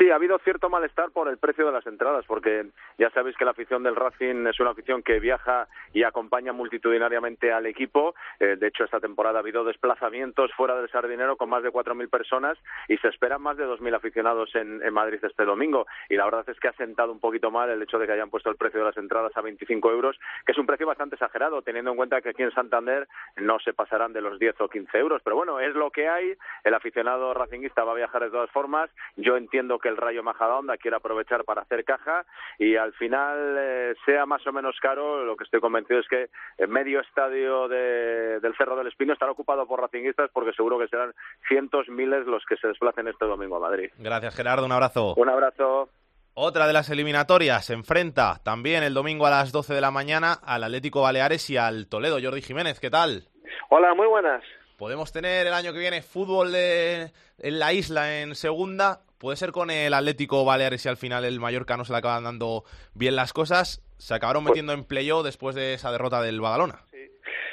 [0.00, 2.64] Sí, ha habido cierto malestar por el precio de las entradas, porque
[2.96, 7.52] ya sabéis que la afición del Racing es una afición que viaja y acompaña multitudinariamente
[7.52, 8.14] al equipo.
[8.38, 12.08] Eh, de hecho, esta temporada ha habido desplazamientos fuera del Sardinero con más de 4.000
[12.08, 12.56] personas
[12.88, 15.86] y se esperan más de 2.000 aficionados en, Madrid este domingo.
[16.08, 18.30] Y la verdad es que ha sentado un poquito mal el hecho de que hayan
[18.30, 21.60] puesto el precio de las entradas a 25 euros, que es un precio bastante exagerado,
[21.60, 24.96] teniendo en cuenta que aquí en Santander no se pasarán de los 10 o 15
[24.96, 25.20] euros.
[25.22, 26.32] Pero bueno, es lo que hay.
[26.64, 28.88] El aficionado racinguista va a viajar de todas formas.
[29.16, 32.24] Yo entiendo que el Rayo Majadahonda quiere aprovechar para hacer caja
[32.58, 36.30] y al final eh, sea más o menos caro, lo que estoy convencido es que
[36.58, 40.88] el medio estadio de- del Cerro del Espino estará ocupado por racinguistas porque seguro que
[40.88, 41.12] serán
[41.46, 43.90] cientos, miles los que se desplacen este domingo a Madrid.
[43.98, 44.64] Gracias, Gerardo.
[44.64, 45.14] Un abrazo.
[45.16, 45.88] Un abrazo.
[46.34, 50.34] Otra de las eliminatorias se enfrenta también el domingo a las 12 de la mañana
[50.44, 52.18] al Atlético Baleares y al Toledo.
[52.22, 53.24] Jordi Jiménez, ¿qué tal?
[53.68, 54.42] Hola, muy buenas.
[54.78, 59.00] ¿Podemos tener el año que viene fútbol de- en la isla en segunda?
[59.20, 62.24] Puede ser con el Atlético Baleares y al final el Mallorca no se le acaban
[62.24, 63.84] dando bien las cosas.
[63.98, 66.86] Se acabaron metiendo en playoff después de esa derrota del Badalona.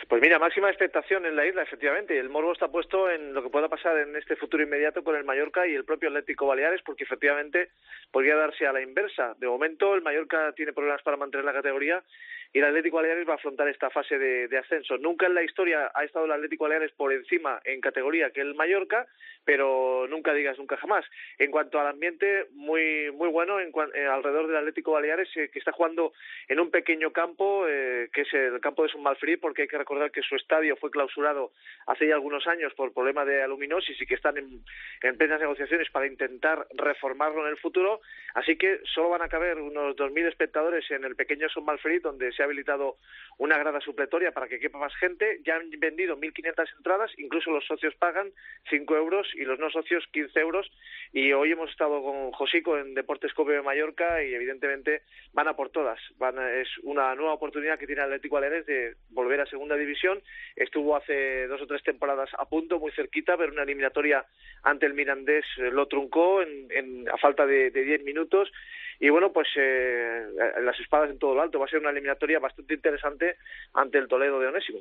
[0.07, 2.17] Pues mira, máxima expectación en la isla, efectivamente.
[2.17, 5.25] El morbo está puesto en lo que pueda pasar en este futuro inmediato con el
[5.25, 7.71] Mallorca y el propio Atlético Baleares, porque efectivamente
[8.11, 9.35] podría darse a la inversa.
[9.37, 12.01] De momento, el Mallorca tiene problemas para mantener la categoría
[12.53, 14.97] y el Atlético Baleares va a afrontar esta fase de, ascenso.
[14.97, 18.55] Nunca en la historia ha estado el Atlético Baleares por encima en categoría que el
[18.55, 19.07] Mallorca,
[19.45, 21.05] pero nunca digas nunca jamás.
[21.37, 25.49] En cuanto al ambiente, muy muy bueno en cuan- eh, alrededor del Atlético Baleares, eh,
[25.51, 26.13] que está jugando
[26.47, 30.11] en un pequeño campo, eh, que es el campo de Sunmalfrí, porque hay que recordar
[30.11, 31.51] que su estadio fue clausurado
[31.85, 34.61] hace ya algunos años por problema de aluminosis y que están en,
[35.01, 38.01] en plenas negociaciones para intentar reformarlo en el futuro.
[38.33, 42.43] Así que solo van a caber unos 2.000 espectadores en el pequeño Sunmalfrí, donde se
[42.43, 42.97] ha habilitado
[43.39, 45.39] una grada supletoria para que quepa más gente.
[45.45, 48.31] Ya han vendido 1.500 entradas, incluso los socios pagan
[48.69, 50.71] 5 euros y los no socios 15 euros.
[51.13, 55.01] Y hoy hemos estado con Josico en Deportes Cope de Mallorca y evidentemente
[55.33, 55.99] van a por todas.
[56.17, 60.19] Van a- es una nueva oportunidad que tiene Atlético Baleares de volver a segunda división.
[60.55, 64.25] Estuvo hace dos o tres temporadas a punto, muy cerquita, pero una eliminatoria
[64.63, 68.51] ante el Mirandés eh, lo truncó en, en- a falta de 10 minutos.
[68.99, 70.25] Y bueno, pues eh,
[70.61, 71.59] las espadas en todo lo alto.
[71.59, 73.35] Va a ser una eliminatoria bastante interesante
[73.73, 74.79] ante el Toledo de Onésimo.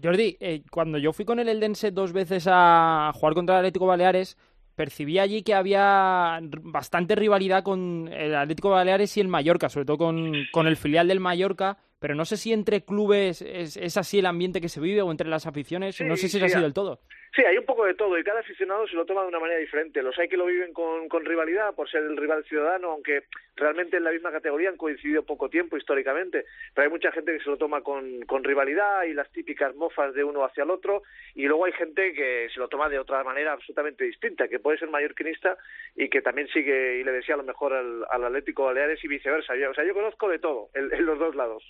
[0.00, 3.86] Jordi, eh, cuando yo fui con el Eldense dos veces a jugar contra el Atlético
[3.86, 4.38] Baleares,
[4.76, 9.98] percibí allí que había bastante rivalidad con el Atlético Baleares y el Mallorca, sobre todo
[9.98, 14.20] con, con el filial del Mallorca, pero no sé si entre clubes es, es así
[14.20, 16.54] el ambiente que se vive o entre las aficiones, no sé si es sí, así
[16.54, 17.00] a- del todo.
[17.38, 19.60] Sí, hay un poco de todo y cada aficionado se lo toma de una manera
[19.60, 20.02] diferente.
[20.02, 23.22] Los hay que lo viven con, con rivalidad por ser el rival ciudadano, aunque
[23.54, 26.46] realmente en la misma categoría han coincidido poco tiempo históricamente.
[26.74, 30.14] Pero hay mucha gente que se lo toma con, con rivalidad y las típicas mofas
[30.14, 31.04] de uno hacia el otro.
[31.36, 34.78] Y luego hay gente que se lo toma de otra manera absolutamente distinta, que puede
[34.78, 35.56] ser mallorquinista
[35.94, 39.54] y que también sigue y le desea lo mejor al, al Atlético Baleares y viceversa.
[39.54, 41.62] Yo- O sea, yo conozco de todo en- en los dos lados.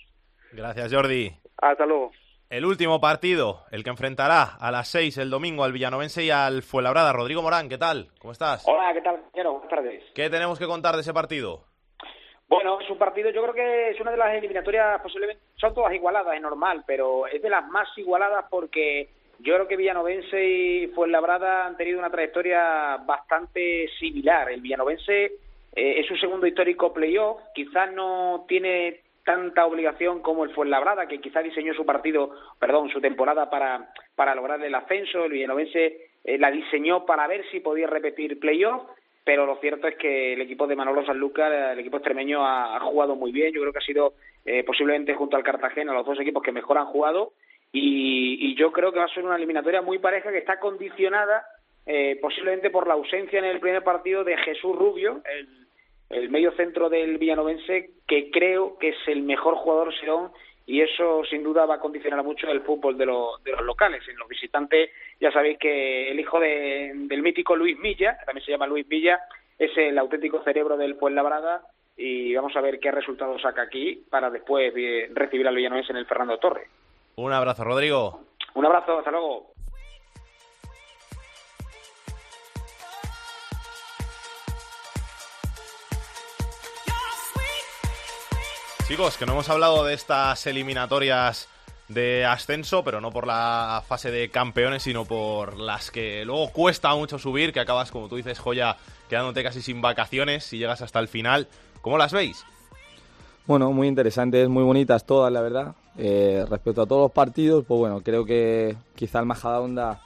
[0.51, 1.29] Gracias, Jordi.
[1.61, 2.11] Hasta luego.
[2.49, 6.63] El último partido, el que enfrentará a las 6 el domingo al Villanovense y al
[6.63, 7.13] Fuenlabrada.
[7.13, 8.07] Rodrigo Morán, ¿qué tal?
[8.17, 8.67] ¿Cómo estás?
[8.67, 9.51] Hola, ¿qué tal, compañero?
[9.51, 10.03] Buenas tardes.
[10.15, 11.65] ¿Qué tenemos que contar de ese partido?
[12.47, 15.93] Bueno, es un partido, yo creo que es una de las eliminatorias posiblemente, son todas
[15.93, 20.87] igualadas, es normal, pero es de las más igualadas porque yo creo que Villanovense y
[20.87, 24.49] Fuenlabrada han tenido una trayectoria bastante similar.
[24.49, 30.49] El Villanovense eh, es su segundo histórico playoff, quizás no tiene tanta obligación como el
[30.55, 35.25] Fuenlabrada, que quizás diseñó su partido, perdón, su temporada para, para lograr el ascenso.
[35.25, 38.81] El Villanovense eh, la diseñó para ver si podía repetir playoff
[39.23, 42.79] pero lo cierto es que el equipo de Manolo Sanlúcar, el equipo extremeño, ha, ha
[42.79, 43.53] jugado muy bien.
[43.53, 44.13] Yo creo que ha sido
[44.43, 47.33] eh, posiblemente junto al Cartagena los dos equipos que mejor han jugado
[47.71, 51.45] y, y yo creo que va a ser una eliminatoria muy pareja que está condicionada
[51.85, 55.58] eh, posiblemente por la ausencia en el primer partido de Jesús Rubio, el,
[56.09, 60.31] el medio centro del Villanovense, que creo que es el mejor jugador serón
[60.65, 64.07] y eso sin duda va a condicionar mucho el fútbol de, los de los locales.
[64.07, 68.45] En los visitantes ya sabéis que el hijo de- del mítico Luis Milla, que también
[68.45, 69.19] se llama Luis Milla,
[69.57, 71.61] es el auténtico cerebro del Fuenlabrada
[71.97, 75.97] y vamos a ver qué resultado saca aquí para después eh, recibir al Villanovense en
[75.97, 76.67] el Fernando Torre.
[77.15, 78.21] Un abrazo, Rodrigo.
[78.53, 79.51] Un abrazo, hasta luego.
[88.89, 91.47] Chicos, que no hemos hablado de estas eliminatorias
[91.89, 96.95] de ascenso, pero no por la fase de campeones, sino por las que luego cuesta
[96.95, 98.77] mucho subir, que acabas, como tú dices, joya,
[99.07, 101.47] quedándote casi sin vacaciones si llegas hasta el final.
[101.81, 102.43] ¿Cómo las veis?
[103.45, 105.75] Bueno, muy interesantes, muy bonitas todas, la verdad.
[105.95, 110.01] Eh, respecto a todos los partidos, pues bueno, creo que quizá el Majadahonda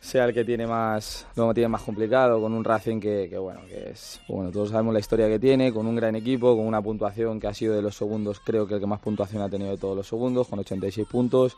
[0.00, 3.60] sea el que tiene más, lo tiene más complicado, con un Racing que, que, bueno,
[3.68, 6.80] que es, bueno, todos sabemos la historia que tiene, con un gran equipo, con una
[6.80, 9.70] puntuación que ha sido de los segundos, creo que el que más puntuación ha tenido
[9.70, 11.56] de todos los segundos, con 86 puntos.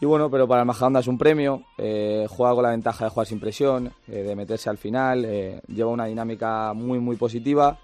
[0.00, 3.10] Y bueno, pero para el Majadahonda es un premio, eh, juega con la ventaja de
[3.10, 7.78] jugar sin presión, eh, de meterse al final, eh, lleva una dinámica muy, muy positiva.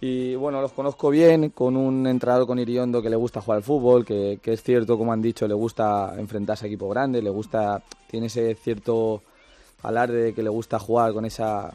[0.00, 3.62] Y bueno, los conozco bien, con un entrenador con Iriondo que le gusta jugar al
[3.64, 7.30] fútbol, que, que es cierto, como han dicho, le gusta enfrentarse a equipos grandes, le
[7.30, 9.22] gusta, tiene ese cierto
[9.82, 11.70] alarde de que le gusta jugar con esa,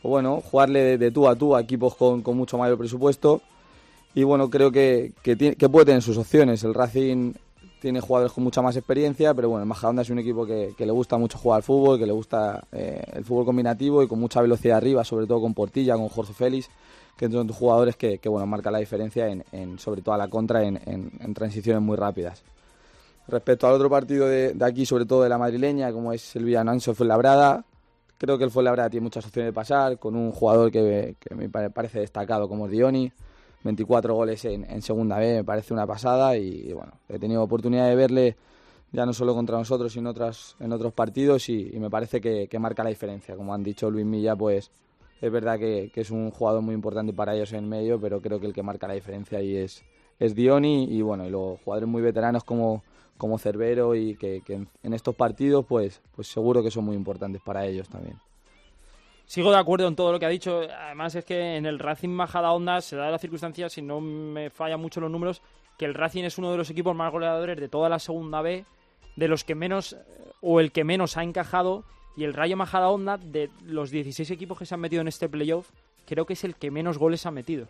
[0.00, 3.42] pues bueno, jugarle de, tú a tú a equipos con, con mucho mayor presupuesto.
[4.14, 6.64] Y bueno, creo que, que, tiene- que puede tener sus opciones.
[6.64, 7.34] El Racing
[7.80, 10.92] tiene jugadores con mucha más experiencia, pero bueno, el Majadahonda es un equipo que, le
[10.92, 14.40] gusta mucho jugar al fútbol, que le gusta eh, el fútbol combinativo y con mucha
[14.40, 16.68] velocidad arriba, sobre todo con Portilla, con Jorge Félix,
[17.16, 20.62] que son jugadores que, que bueno, marcan la diferencia en, sobre todo a la contra
[20.62, 22.42] en, transiciones muy rápidas.
[23.26, 26.94] Respecto al otro partido de, aquí, sobre todo de la madrileña, como es el Villananso
[26.94, 27.64] Fuenlabrada,
[28.16, 31.70] creo que el Fuenlabrada tiene muchas opciones de pasar, con un jugador que, me pare-
[31.70, 33.12] parece destacado como es Dioni,
[33.64, 37.88] 24 goles en, en segunda B, me parece una pasada y, bueno, he tenido oportunidad
[37.88, 38.36] de verle
[38.92, 42.58] ya no solo contra nosotros, sino otras, en otros partidos y, me parece que, que
[42.58, 43.36] marca la diferencia.
[43.36, 44.70] Como han dicho Luis Milla, pues
[45.20, 48.40] es verdad que, que es un jugador muy importante para ellos en medio, pero creo
[48.40, 49.84] que el que marca la diferencia ahí es,
[50.18, 52.82] es Dioni y bueno, y los jugadores muy veteranos como,
[53.16, 56.96] como Cervero y que, que en, en estos partidos pues, pues seguro que son muy
[56.96, 58.16] importantes para ellos también.
[59.28, 60.62] Sigo de acuerdo en todo lo que ha dicho.
[60.62, 64.78] Además es que en el Racing Majadahonda se da la circunstancia, si no me falla
[64.78, 65.42] mucho los números,
[65.76, 68.64] que el Racing es uno de los equipos más goleadores de toda la segunda B,
[69.16, 69.98] de los que menos
[70.40, 71.84] o el que menos ha encajado
[72.16, 75.68] y el Rayo Majadahonda de los 16 equipos que se han metido en este playoff,
[76.06, 77.68] creo que es el que menos goles ha metido.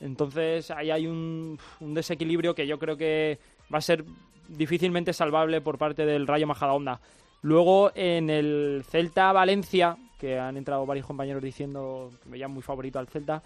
[0.00, 3.38] Entonces ahí hay un, un desequilibrio que yo creo que
[3.72, 4.04] va a ser
[4.48, 7.00] difícilmente salvable por parte del Rayo Majadahonda.
[7.42, 12.98] Luego en el Celta Valencia, que han entrado varios compañeros diciendo que veían muy favorito
[12.98, 13.42] al Celta,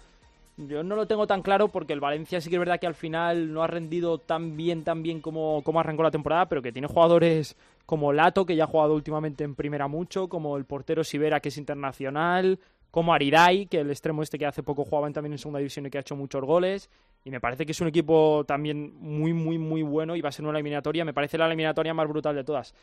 [0.57, 2.95] yo no lo tengo tan claro porque el Valencia sí que es verdad que al
[2.95, 6.71] final no ha rendido tan bien, tan bien como, como arrancó la temporada, pero que
[6.71, 11.03] tiene jugadores como Lato, que ya ha jugado últimamente en primera mucho, como el portero
[11.03, 12.59] Sivera, que es internacional,
[12.89, 15.89] como Ariday, que el extremo este que hace poco jugaban también en segunda división y
[15.89, 16.89] que ha hecho muchos goles.
[17.25, 20.31] Y me parece que es un equipo también muy, muy, muy bueno y va a
[20.31, 22.73] ser una eliminatoria, me parece la eliminatoria más brutal de todas.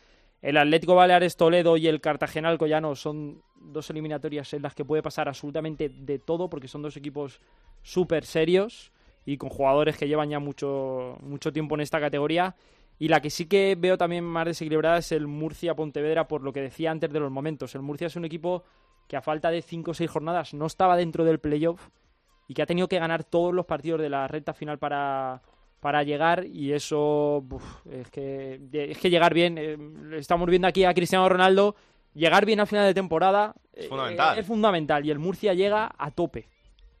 [0.43, 5.01] El Atlético Baleares Toledo y el Cartagena Alcoyano son dos eliminatorias en las que puede
[5.01, 7.39] pasar absolutamente de todo porque son dos equipos
[7.81, 8.91] súper serios
[9.25, 12.57] y con jugadores que llevan ya mucho, mucho tiempo en esta categoría.
[12.99, 16.59] Y la que sí que veo también más desequilibrada es el Murcia-Pontevedra, por lo que
[16.59, 17.73] decía antes de los momentos.
[17.73, 18.65] El Murcia es un equipo
[19.07, 21.87] que a falta de 5 o 6 jornadas no estaba dentro del playoff
[22.49, 25.41] y que ha tenido que ganar todos los partidos de la recta final para,
[25.83, 29.77] para llegar y eso uf, es que es que llegar bien eh,
[30.17, 31.75] estamos viendo aquí a Cristiano Ronaldo
[32.13, 34.39] llegar bien a final de temporada Es eh, fundamental.
[34.39, 36.47] es fundamental y el Murcia llega a tope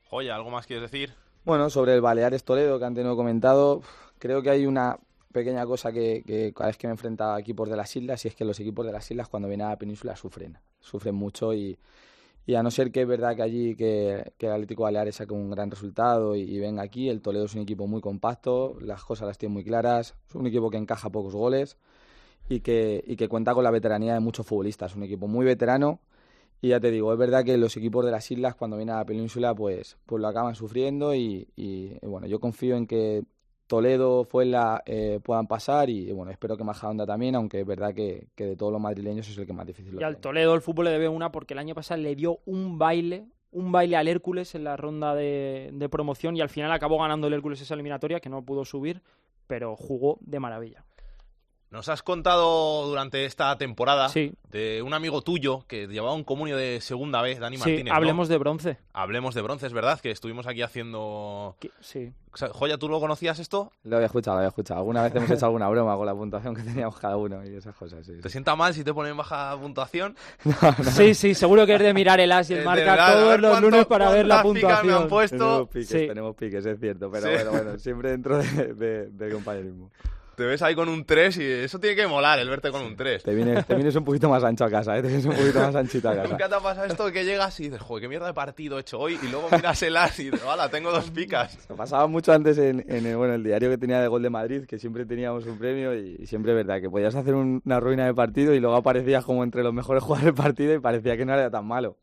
[0.09, 1.13] Joya, ¿algo más quieres decir?
[1.45, 3.81] Bueno, sobre el Baleares Toledo que han tenido comentado,
[4.19, 4.99] creo que hay una
[5.31, 8.27] pequeña cosa que, que cada vez que me enfrenta a equipos de las islas y
[8.27, 11.53] es que los equipos de las islas cuando vienen a la península sufren, sufren mucho
[11.53, 11.79] y,
[12.45, 15.33] y a no ser que es verdad que allí que, que el Atlético Baleares saque
[15.33, 19.27] un gran resultado y, venga aquí, el Toledo es un equipo muy compacto, las cosas
[19.27, 21.77] las tiene muy claras, es un equipo que encaja pocos goles
[22.49, 26.01] y que, y que cuenta con la veteranía de muchos futbolistas, un equipo muy veterano
[26.61, 28.99] y ya te digo, es verdad que los equipos de las islas cuando vienen a
[28.99, 31.47] la península pues, pues lo acaban sufriendo y
[32.01, 33.23] bueno, yo confío en que
[33.67, 38.27] Toledo, Fuenla eh, puedan pasar y bueno, espero que Majadahonda también, aunque es verdad que,
[38.35, 40.17] que de todos los madrileños es el que más difícil lo y al.
[40.17, 43.71] Toledo el fútbol le debe una porque el año pasado le dio un baile un
[43.71, 47.33] baile al Hércules en la ronda de, de promoción y al final acabó ganando el
[47.33, 49.01] Hércules esa eliminatoria que no pudo subir
[49.45, 50.85] pero jugó de maravilla
[51.73, 54.31] Nos has contado durante esta temporada Sí.
[54.51, 57.85] de un amigo tuyo que llevaba un comunio de segunda vez, Dani sí, Martínez.
[57.85, 57.95] ¿no?
[57.95, 61.55] hablemos de bronce Hablemos de bronce, es verdad, que estuvimos aquí haciendo...
[61.79, 63.71] sí O sea, Joya, ¿tú lo conocías esto?
[63.85, 64.81] Lo había escuchado, lo había escuchado.
[64.81, 67.75] Alguna vez hemos hecho alguna broma con la puntuación que teníamos cada uno y esas
[67.75, 68.05] cosas.
[68.05, 70.15] Sí, ¿Te sienta mal si te ponen baja puntuación?
[70.93, 73.69] Sí, sí, seguro que es de mirar el as y el marca todos los cuánto-
[73.71, 74.93] lunes para ver la picas me puntuación.
[75.01, 75.37] han puesto.
[75.37, 76.07] Tenemos piques, Sí.
[76.07, 77.33] tenemos piques, es cierto, pero Sí.
[77.33, 79.89] bueno, bueno, siempre dentro de, de- del compañerismo.
[80.35, 82.95] Te ves ahí con un 3 y eso tiene que molar, el verte con un
[82.95, 83.21] 3.
[83.21, 85.01] Te vienes, te vienes un poquito más ancho a casa, ¿eh?
[85.03, 86.27] te vienes un poquito más anchito a casa.
[86.29, 88.81] ¿Nunca te ha pasado esto que llegas y dices, joder, qué mierda de partido he
[88.81, 89.19] hecho hoy?
[89.21, 91.55] Y luego miras el as y dices, hala, tengo dos picas.
[91.69, 94.31] Me pasaba mucho antes en, en el, bueno, el diario que tenía de Gol de
[94.31, 97.61] Madrid, que siempre teníamos un premio y, y siempre es verdad que podías hacer un-
[97.63, 100.79] una ruina de partido y luego aparecías como entre los mejores jugadores del partido y
[100.79, 101.97] parecía que no era tan malo.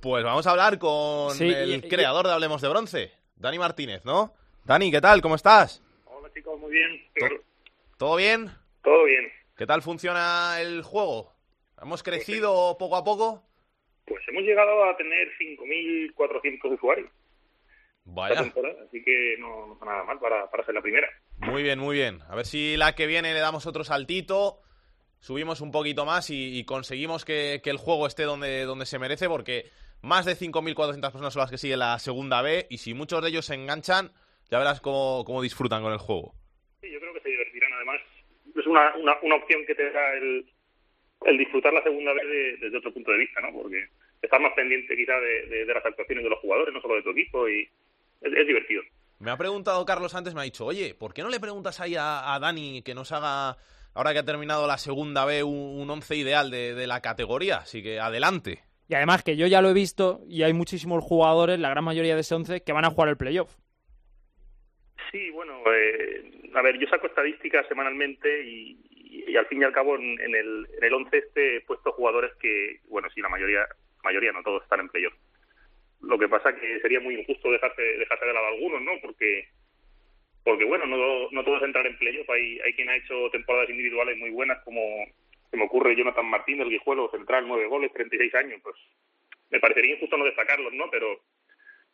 [0.00, 3.58] Pues vamos a hablar con Sí, el y- y- creador de Hablemos de Bronce, Dani
[3.58, 4.34] Martínez, ¿no?
[4.64, 5.20] Dani, ¿qué tal?
[5.20, 5.82] ¿Cómo estás?
[6.04, 6.90] Hola chicos, muy bien.
[7.96, 8.50] ¿Todo bien?
[8.82, 9.30] Todo bien.
[9.56, 11.32] ¿Qué tal funciona el juego?
[11.80, 13.42] ¿Hemos crecido poco a poco?
[14.04, 17.10] Pues hemos llegado a tener 5.400 usuarios
[18.04, 21.08] Vaya, así que no, no está nada mal para, para ser la primera.
[21.38, 22.20] muy bien, muy bien.
[22.28, 24.60] A ver si la que viene le damos otro saltito,
[25.18, 29.00] subimos un poquito más y, y conseguimos que, que el juego esté donde, donde se
[29.00, 29.70] merece, porque
[30.02, 33.30] más de 5.400 personas son las que siguen la segunda B y si muchos de
[33.30, 34.12] ellos se enganchan,
[34.50, 36.34] ya verás cómo, cómo disfrutan con el juego.
[36.86, 37.72] Sí, yo creo que se divertirán.
[37.72, 38.00] Además,
[38.56, 40.46] es una, una, una opción que te da el,
[41.26, 43.52] el disfrutar la segunda vez de- desde otro punto de vista, ¿no?
[43.52, 43.84] Porque
[44.22, 47.02] estás más pendiente quizá de, de- de las actuaciones de los jugadores, no solo de
[47.02, 47.62] tu equipo, y
[48.22, 48.82] es, es divertido.
[49.18, 51.96] Me ha preguntado Carlos antes, me ha dicho, oye, ¿por qué no le preguntas ahí
[51.96, 53.56] a, a Dani que nos haga,
[53.94, 57.56] ahora que ha terminado la segunda B, un, un once ideal de, de la categoría?
[57.58, 58.60] Así que adelante.
[58.88, 62.14] Y además que yo ya lo he visto y hay muchísimos jugadores, la gran mayoría
[62.14, 63.56] de ese 11, que van a jugar el playoff.
[65.10, 68.76] Sí, bueno, eh, a ver, yo saco estadísticas semanalmente y,
[69.36, 72.34] al fin y al cabo en, en el, en el 11 este he puesto jugadores
[72.36, 73.66] que, bueno, sí, la mayoría,
[74.02, 75.14] mayoría no todos están en playoff.
[76.00, 78.92] Lo que pasa que sería muy injusto dejarse, dejarse de lado algunos, ¿no?
[79.02, 79.48] Porque,
[80.44, 82.28] porque bueno, no, no todos entran en playoff.
[82.30, 84.80] Hay, hay quien ha hecho temporadas individuales muy buenas, como
[85.50, 88.76] se me ocurre Jonathan Martín del Guijuelo, central, nueve goles, 36 años, pues
[89.50, 90.90] me parecería injusto no destacarlos, ¿no?
[90.90, 91.20] Pero,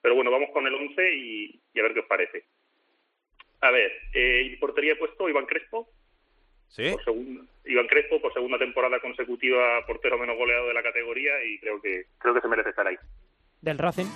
[0.01, 2.45] pero bueno, vamos con el 11 y, y a ver qué os parece.
[3.63, 5.89] A ver, eh, portería he puesto Iván Crespo.
[6.69, 6.91] ¿Sí?
[6.91, 11.59] Por segunda, Iván Crespo por segunda temporada consecutiva portero menos goleado de la categoría y
[11.59, 12.97] creo que creo que se merece estar ahí.
[13.61, 14.07] Del Racing.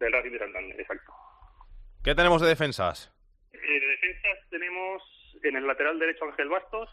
[0.00, 1.12] Del Racing de Santander, exacto.
[2.02, 3.12] ¿Qué tenemos de defensas?
[3.52, 5.02] Eh, de defensas tenemos
[5.44, 6.90] en el lateral derecho Ángel Bastos,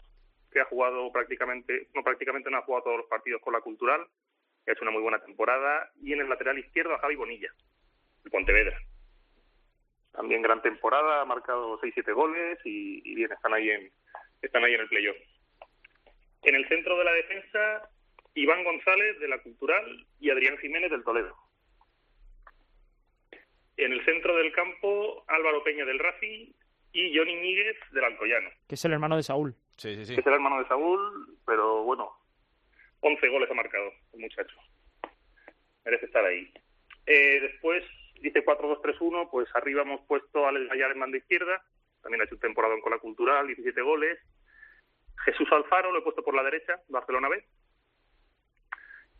[0.52, 4.06] que ha jugado prácticamente, no prácticamente no ha jugado todos los partidos con la Cultural,
[4.64, 7.48] que ha hecho una muy buena temporada, y en el lateral izquierdo a Javi Bonilla,
[8.24, 8.78] el Pontevedra.
[10.14, 13.90] También gran temporada, ha marcado 6-7 goles y, y bien, están ahí en
[14.42, 15.16] están ahí en el playoff.
[16.42, 17.90] En el centro de la defensa,
[18.34, 21.34] Iván González de la Cultural y Adrián Jiménez del Toledo.
[23.76, 26.52] En el centro del campo, Álvaro Peña del Racing
[26.92, 28.50] y Johnny Míguez del Alcoyano.
[28.68, 29.56] que es el hermano de Saúl.
[29.76, 30.14] Sí, sí, sí.
[30.14, 32.12] Que es el hermano de Saúl, pero bueno,
[33.00, 34.56] 11 goles ha marcado el muchacho.
[35.84, 36.52] Merece estar ahí.
[37.06, 37.82] Eh, después,
[38.20, 41.62] dice 4-2-3-1, pues arriba hemos puesto a Alex Gallar en banda izquierda.
[42.02, 44.18] También ha hecho un temporada con la Cultural, 17 goles.
[45.24, 47.44] Jesús Alfaro lo he puesto por la derecha, Barcelona B.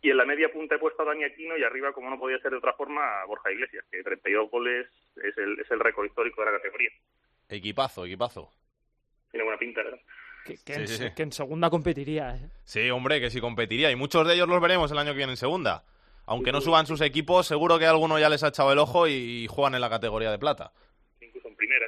[0.01, 2.37] Y en la media punta he puesto a Dani Aquino y arriba, como no podía
[2.39, 6.05] ser de otra forma, a Borja Iglesias, que 32 goles es el, es el récord
[6.05, 6.89] histórico de la categoría.
[7.49, 8.51] Equipazo, equipazo.
[9.31, 9.99] Tiene buena pinta, ¿verdad?
[10.45, 11.13] Que, que Sí, en, sí, sí.
[11.15, 12.49] que en segunda competiría, ¿eh?
[12.65, 13.89] Sí, hombre, que sí competiría.
[13.89, 15.83] Y muchos de ellos los veremos el año que viene en segunda.
[16.27, 19.47] Aunque no suban sus equipos, seguro que alguno ya les ha echado el ojo y
[19.47, 20.71] juegan en la categoría de plata.
[21.21, 21.85] Incluso en primera.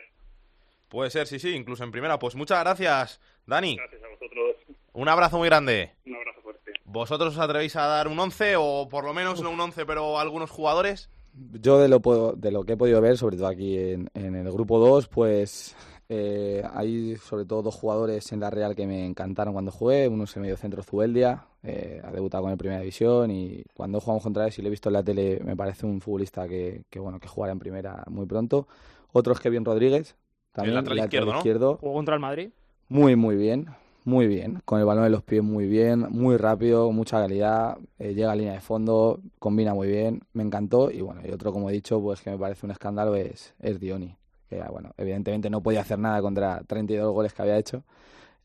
[0.90, 2.18] Puede ser, sí, sí, incluso en primera.
[2.20, 3.76] Pues muchas gracias, Dani.
[3.78, 4.56] Gracias a vosotros.
[4.94, 5.92] Un abrazo muy grande.
[6.06, 6.72] Un abrazo fuerte.
[6.86, 10.20] ¿Vosotros os atrevéis a dar un 11 o por lo menos no un 11, pero
[10.20, 11.10] algunos jugadores?
[11.34, 14.36] Yo de lo, puedo- de lo que he podido ver, sobre todo aquí en, en
[14.36, 15.76] el grupo 2, pues
[16.10, 20.08] eh, hay sobre todo dos jugadores en la Real que me encantaron cuando jugué.
[20.08, 24.24] Uno es el mediocentro Zubeldia, eh, ha debutado con el Primera División y cuando jugamos
[24.24, 26.99] contra él, si lo he visto en la tele, me parece un futbolista que, que,
[26.99, 28.68] bueno que jugará en Primera muy pronto.
[29.12, 30.16] Otro es Kevin Rodríguez,
[30.51, 31.38] también lateral izquierdo, ¿no?
[31.38, 31.78] izquierdo.
[31.78, 32.49] Jugó contra el Madrid.
[32.89, 33.68] Muy, muy bien.
[34.05, 34.62] Muy bien.
[34.64, 36.08] Con el balón en los pies muy bien.
[36.10, 37.78] Muy rápido, mucha calidad.
[37.99, 40.22] eh, llega a línea de fondo, combina muy bien.
[40.32, 40.89] Me encantó.
[40.89, 43.82] Y bueno, y otro, como he dicho, pues que me parece un escándalo es, es
[43.82, 44.16] Dioni.
[44.50, 47.84] Que, bueno, evidentemente no podía hacer nada contra 32 goles que había hecho.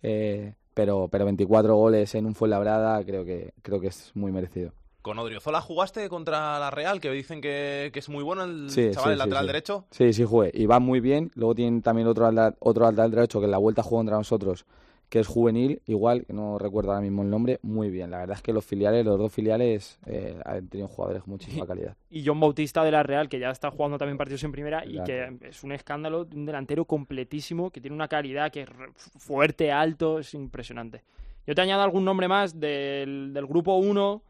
[0.03, 4.73] eh, pero, pero 24 goles en un Fuenlabrada creo que, creo que es muy merecido.
[5.03, 6.99] ¿Con Odriozola jugaste contra la Real?
[7.01, 9.47] Que dicen que, que es muy bueno el Sí, chaval, sí, el sí, lateral sí.
[9.49, 9.85] derecho.
[9.91, 10.51] Sí, sí jugué.
[10.55, 11.31] Y va muy bien.
[11.35, 12.31] Luego tienen también otro,
[12.61, 14.65] otro lateral derecho que en la vuelta jugó contra nosotros,
[15.13, 18.11] que es juvenil, igual, que no recuerdo ahora mismo el nombre, muy bien.
[18.11, 21.67] La verdad es que los filiales, los dos filiales, eh, han tenido jugadores con muchísima
[21.67, 21.95] calidad.
[22.09, 24.99] Y John Bautista de la Real, que ya está jugando también partidos en primera y
[25.05, 28.71] que es un escándalo, de un delantero completísimo, que tiene una calidad que es
[29.19, 31.03] fuerte, alto, es impresionante.
[31.47, 34.23] Yo te añado algún nombre más del, del grupo 1.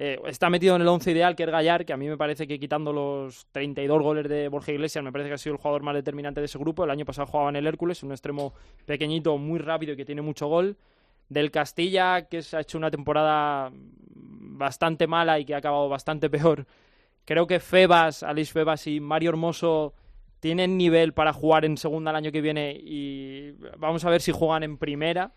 [0.00, 2.46] Eh, está metido en el 11 ideal, que es Gallar, que a mí me parece
[2.46, 5.82] que quitando los 32 goles de Borja Iglesias, me parece que ha sido el jugador
[5.82, 6.84] más determinante de ese grupo.
[6.84, 8.54] El año pasado jugaba en el Hércules, un extremo
[8.86, 10.76] pequeñito, muy rápido y que tiene mucho gol.
[11.28, 16.30] Del Castilla, que se ha hecho una temporada bastante mala y que ha acabado bastante
[16.30, 16.64] peor.
[17.24, 19.94] Creo que Febas, Alice Febas y Mario Hermoso
[20.38, 24.30] tienen nivel para jugar en segunda el año que viene y vamos a ver si
[24.30, 25.32] juegan en primera.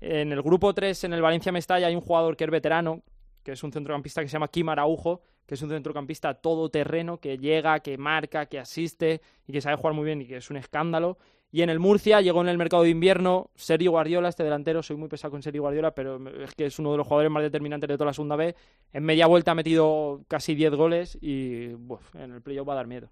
[0.00, 3.02] En el grupo 3, en el Valencia Mestalla, hay un jugador que es veterano,
[3.50, 7.36] que es un centrocampista que se llama Kim Araujo, que es un centrocampista todoterreno, que
[7.36, 10.56] llega, que marca, que asiste y que sabe jugar muy bien y que es un
[10.56, 11.18] escándalo.
[11.50, 14.94] Y en el Murcia llegó en el mercado de invierno Sergio Guardiola, este delantero, soy
[14.94, 17.88] muy pesado con Sergio Guardiola, pero es que es uno de los jugadores más determinantes
[17.88, 18.54] de toda la segunda B.
[18.92, 21.70] En media vuelta ha metido casi 10 goles y
[22.14, 23.10] en el playoff va a dar miedo.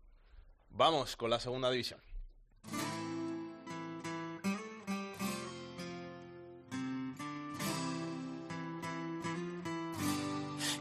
[0.71, 1.99] Vamos con la segunda división.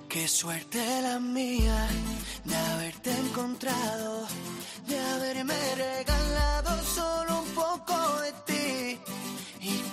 [0.09, 1.87] Qué suerte la mía
[2.45, 4.25] de haberte encontrado,
[4.87, 8.99] de haberme regalado solo un poco de ti
[9.61, 9.83] y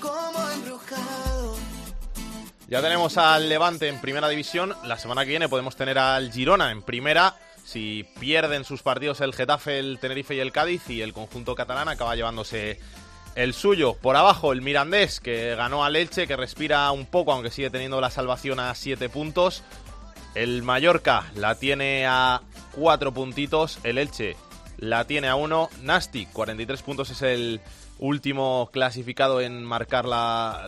[0.55, 1.57] embrujado.
[2.69, 4.75] Ya tenemos al Levante en primera división.
[4.85, 7.37] La semana que viene podemos tener al Girona en primera.
[7.65, 11.89] Si pierden sus partidos el Getafe, el Tenerife y el Cádiz, y el conjunto catalán
[11.89, 12.79] acaba llevándose
[13.35, 13.95] el suyo.
[13.95, 18.01] Por abajo, el Mirandés, que ganó al Elche, que respira un poco, aunque sigue teniendo
[18.01, 19.65] la salvación a siete puntos.
[20.35, 23.79] El Mallorca la tiene a cuatro puntitos.
[23.85, 24.37] El Elche
[24.79, 25.71] la tiene a uno.
[25.83, 27.61] Nasti, 43 puntos, es el
[27.99, 30.07] último clasificado en marcar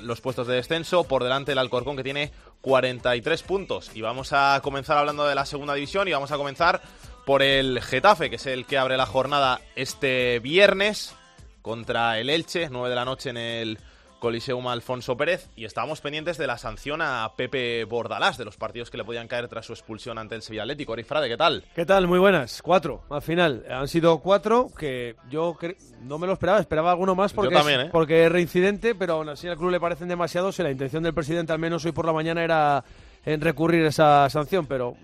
[0.03, 1.05] los puestos de descenso.
[1.05, 3.91] Por delante el Alcorcón, que tiene 43 puntos.
[3.95, 6.81] Y vamos a comenzar hablando de la segunda división y vamos a comenzar
[7.25, 11.14] por el Getafe, que es el que abre la jornada este viernes
[11.61, 13.79] contra el Elche, 9 de la noche en el
[14.19, 15.49] Coliseum Alfonso Pérez.
[15.57, 19.29] Y estábamos pendientes de la sanción a Pepe Bordalás, de los partidos que le podían
[19.29, 20.93] caer tras su expulsión ante el Sevilla Atlético.
[20.93, 21.64] Ori Frade, ¿qué tal?
[21.75, 22.07] ¿Qué tal?
[22.07, 22.61] Muy buenas.
[22.62, 23.64] Cuatro, al final.
[23.71, 25.57] Han sido cuatro que yo
[26.03, 27.91] no me lo esperaba, esperaba alguno más porque, también, es, ¿eh?
[27.93, 31.14] porque es reincidente, pero aún así al club le parecen demasiados y la intención del
[31.14, 32.85] presidente, al menos hoy por la mañana, era
[33.25, 34.97] en recurrir esa sanción, pero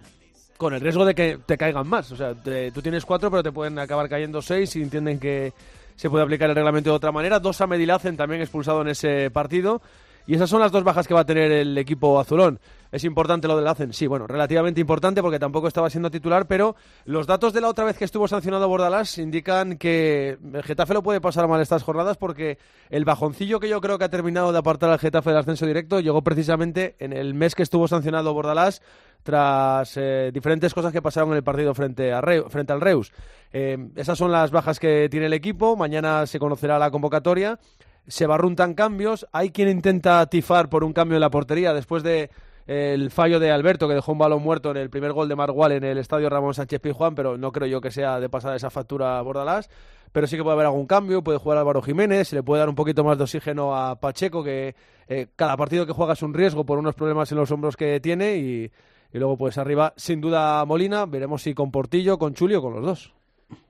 [0.56, 2.12] con el riesgo de que te caigan más.
[2.12, 5.52] O sea, te- tú tienes cuatro, pero te pueden acabar cayendo seis y entienden que
[5.96, 7.38] se puede aplicar el reglamento de otra manera.
[7.38, 9.82] Dos a Medilacen también expulsado en ese partido.
[10.26, 12.60] Y esas son las dos bajas que va a tener el equipo azulón.
[12.92, 13.94] ¿Es importante lo del Hacen?
[13.94, 16.76] Sí, bueno, relativamente importante porque tampoco estaba siendo titular, pero
[17.06, 21.02] los datos de la otra vez que estuvo sancionado Bordalás indican que el Getafe lo
[21.02, 22.58] puede pasar mal estas jornadas porque
[22.90, 26.00] el bajoncillo que yo creo que ha terminado de apartar al Getafe del ascenso directo
[26.00, 28.82] llegó precisamente en el mes que estuvo sancionado Bordalás
[29.22, 33.10] tras eh, diferentes cosas que pasaron en el partido frente, a frente al Reus.
[33.54, 35.76] Eh, esas son las bajas que tiene el equipo.
[35.76, 37.58] Mañana se conocerá la convocatoria.
[38.06, 39.26] Se barruntan cambios.
[39.32, 42.30] Hay quien intenta tifar por un cambio en la portería después de
[42.66, 45.72] el fallo de Alberto, que dejó un balón muerto en el primer gol de Margual
[45.72, 48.70] en el estadio Ramón Sánchez Pizjuán, pero no creo yo que sea de pasar esa
[48.70, 49.68] factura Bordalás.
[50.12, 52.68] Pero sí que puede haber algún cambio, puede jugar Álvaro Jiménez, se le puede dar
[52.68, 54.74] un poquito más de oxígeno a Pacheco, que
[55.08, 57.98] eh, cada partido que juega es un riesgo por unos problemas en los hombros que
[57.98, 58.36] tiene.
[58.36, 58.70] Y,
[59.12, 62.84] y luego, pues arriba, sin duda, Molina, veremos si con Portillo, con Chulio con los
[62.84, 63.14] dos.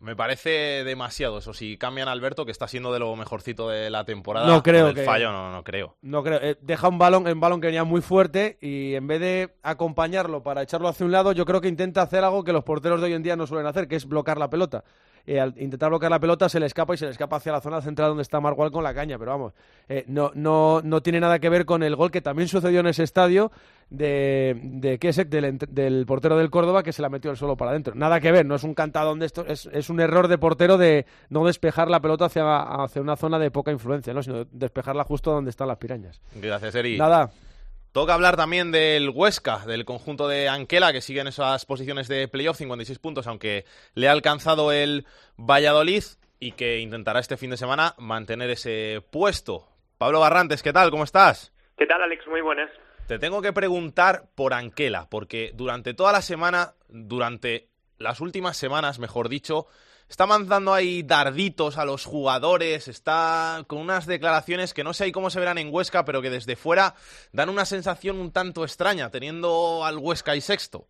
[0.00, 1.52] Me parece demasiado eso.
[1.54, 4.88] Si cambian a Alberto, que está siendo de lo mejorcito de la temporada, No creo
[4.88, 5.96] el que- fallo no, no creo.
[6.02, 6.40] No creo.
[6.42, 10.42] eh, deja un balón, un balón que venía muy fuerte y en vez de acompañarlo
[10.42, 13.06] para echarlo hacia un lado, yo creo que intenta hacer algo que los porteros de
[13.06, 14.84] hoy en día no suelen hacer, que es bloquear la pelota.
[15.26, 17.60] Eh, al intentar bloquear la pelota se le escapa y se le escapa hacia la
[17.60, 19.52] zona central donde está Margual con la caña, pero vamos,
[19.88, 22.88] eh, no, no, no tiene nada que ver con el gol que también sucedió en
[22.88, 23.52] ese estadio
[23.88, 27.70] de, de Kesek, del, del portero del Córdoba, que se la metió el solo para
[27.70, 27.94] adentro.
[27.94, 30.78] Nada que ver, no es un cantadón de esto, es, es un error de portero
[30.78, 34.22] de no despejar la pelota hacia, hacia una zona de poca influencia, ¿no?
[34.22, 36.20] sino despejarla justo donde están las pirañas.
[36.34, 36.98] Gracias, Eri.
[36.98, 37.30] Nada.
[37.92, 42.26] Toca hablar también del Huesca, del conjunto de Anquela, que sigue en esas posiciones de
[42.26, 46.02] playoff, 56 puntos, aunque le ha alcanzado el Valladolid
[46.40, 49.68] y que intentará este fin de semana mantener ese puesto.
[49.98, 50.90] Pablo Barrantes, ¿qué tal?
[50.90, 51.52] ¿Cómo estás?
[51.76, 52.26] ¿Qué tal, Alex?
[52.28, 52.70] Muy buenas.
[53.08, 57.68] Te tengo que preguntar por Anquela, porque durante toda la semana, durante
[57.98, 59.66] las últimas semanas, mejor dicho,
[60.12, 65.12] está mandando ahí darditos a los jugadores, está con unas declaraciones que no sé ahí
[65.12, 66.92] cómo se verán en Huesca, pero que desde fuera
[67.32, 70.84] dan una sensación un tanto extraña, teniendo al Huesca y sexto.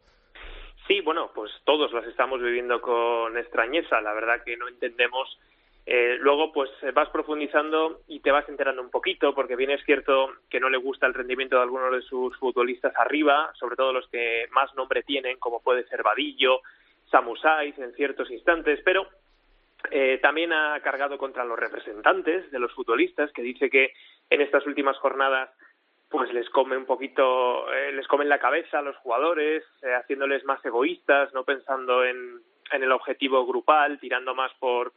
[0.88, 4.00] Sí, bueno, pues todos las estamos viviendo con extrañeza.
[4.00, 5.38] La verdad que no entendemos.
[5.86, 9.84] Eh, luego, pues eh, vas profundizando y te vas enterando un poquito, porque bien es
[9.84, 13.92] cierto que no le gusta el rendimiento de algunos de sus futbolistas arriba, sobre todo
[13.92, 16.60] los que más nombre tienen, como puede ser Vadillo,
[17.12, 19.06] Samu Saiz en ciertos instantes, pero
[19.90, 23.92] eh, también ha cargado contra los representantes de los futbolistas, que dice que
[24.30, 25.50] en estas últimas jornadas
[26.08, 30.44] pues les come un poquito, eh, les comen la cabeza a los jugadores, eh, haciéndoles
[30.44, 32.40] más egoístas, no pensando en,
[32.70, 34.92] en el objetivo grupal, tirando más por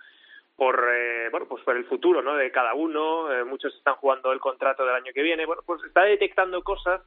[0.58, 3.28] por eh, bueno pues por el futuro no de cada uno.
[3.46, 5.46] Muchos están jugando el contrato del año que viene.
[5.46, 7.02] Bueno pues está detectando cosas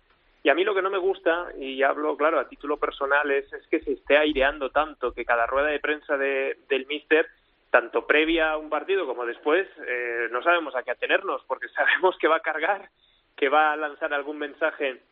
[0.49, 3.53] y a mí lo que no me gusta y hablo claro a título personal es,
[3.53, 7.27] es que se esté aireando tanto que cada rueda de prensa de, del míster
[7.71, 12.17] tanto previa a un partido como después eh, no sabemos a qué atenernos porque sabemos
[12.17, 12.89] que va a cargar
[13.37, 15.03] que va a lanzar algún mensaje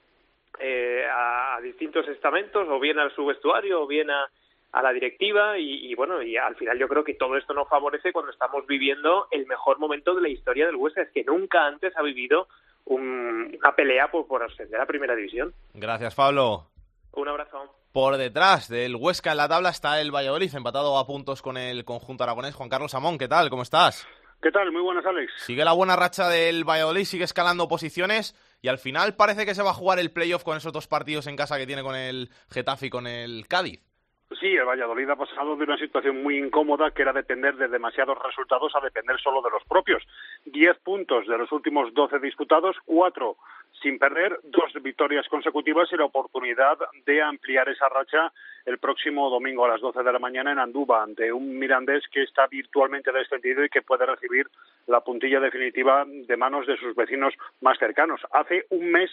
[0.58, 4.26] eh, a, distintos estamentos o bien al su vestuario o bien a,
[4.72, 7.68] a la directiva y, y, bueno y al final yo creo que todo esto nos
[7.68, 11.02] favorece cuando estamos viviendo el mejor momento de la historia del Huesca.
[11.02, 12.48] Es que nunca antes ha vivido
[12.86, 16.70] un- una pelea por, por ascender a primera división Gracias, Pablo.
[17.12, 21.40] un abrazo Por detrás del Huesca en la tabla está el Valladolid, empatado a puntos
[21.42, 22.54] con el conjunto aragonés.
[22.54, 23.48] Juan Carlos Amón, ¿qué tal?
[23.50, 24.06] ¿Cómo estás?
[24.42, 24.70] ¿Qué tal?
[24.70, 25.32] Muy buenas, Alex.
[25.38, 29.62] Sigue la buena racha del Valladolid, sigue escalando posiciones y al final parece que se
[29.62, 32.30] va a jugar el playoff con esos dos partidos en casa que tiene con el
[32.50, 33.80] Getafe y con el Cádiz.
[34.40, 38.18] Sí, el Valladolid ha pasado de una situación muy incómoda que era depender de demasiados
[38.24, 40.02] resultados a depender solo de los propios.
[40.44, 43.36] Diez puntos de los últimos doce disputados, cuatro
[43.80, 48.32] sin perder, dos victorias consecutivas y la oportunidad de ampliar esa racha
[48.64, 52.24] el próximo domingo a las doce de la mañana en Andúba ante un Mirandés que
[52.24, 54.48] está virtualmente descendido y que puede recibir
[54.88, 58.20] la puntilla definitiva de manos de sus vecinos más cercanos.
[58.32, 59.10] Hace un mes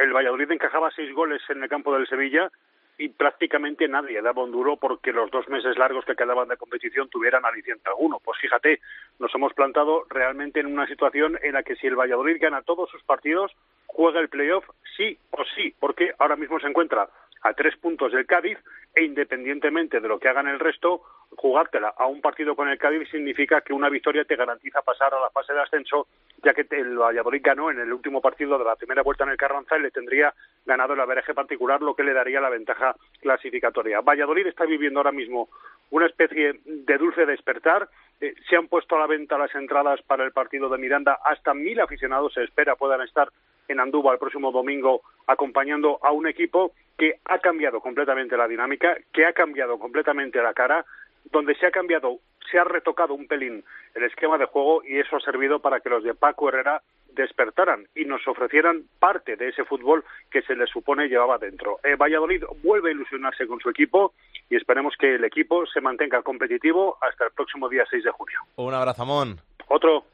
[0.00, 2.50] el Valladolid encajaba seis goles en el campo del Sevilla
[2.98, 7.08] y prácticamente nadie daba un duro porque los dos meses largos que quedaban de competición
[7.08, 8.20] tuvieran aliciente alguno.
[8.22, 8.80] Pues fíjate,
[9.20, 12.90] nos hemos plantado realmente en una situación en la que si el Valladolid gana todos
[12.90, 13.52] sus partidos,
[13.86, 17.08] juega el playoff sí o sí, porque ahora mismo se encuentra
[17.42, 18.58] a tres puntos del Cádiz
[18.94, 21.02] e independientemente de lo que hagan el resto,
[21.36, 25.20] jugártela a un partido con el Cádiz significa que una victoria te garantiza pasar a
[25.20, 26.08] la fase de ascenso,
[26.42, 29.36] ya que el Valladolid ganó en el último partido de la primera vuelta en el
[29.36, 30.34] Carranza y le tendría
[30.64, 34.00] ganado el averaje particular, lo que le daría la ventaja clasificatoria.
[34.00, 35.48] Valladolid está viviendo ahora mismo
[35.90, 37.88] una especie de dulce despertar.
[38.20, 41.18] Eh, se han puesto a la venta las entradas para el partido de Miranda.
[41.24, 43.28] Hasta mil aficionados se espera puedan estar
[43.68, 48.96] en Andúba el próximo domingo acompañando a un equipo que ha cambiado completamente la dinámica,
[49.12, 50.84] que ha cambiado completamente la cara,
[51.30, 52.18] donde se ha cambiado,
[52.50, 53.64] se ha retocado un pelín
[53.94, 57.86] el esquema de juego y eso ha servido para que los de Paco Herrera despertaran
[57.94, 61.78] y nos ofrecieran parte de ese fútbol que se les supone llevaba dentro.
[61.82, 64.14] Eh, Valladolid vuelve a ilusionarse con su equipo
[64.48, 68.38] y esperemos que el equipo se mantenga competitivo hasta el próximo día 6 de junio.
[68.56, 69.40] Un abrazo, Amón.
[69.68, 70.04] Otro.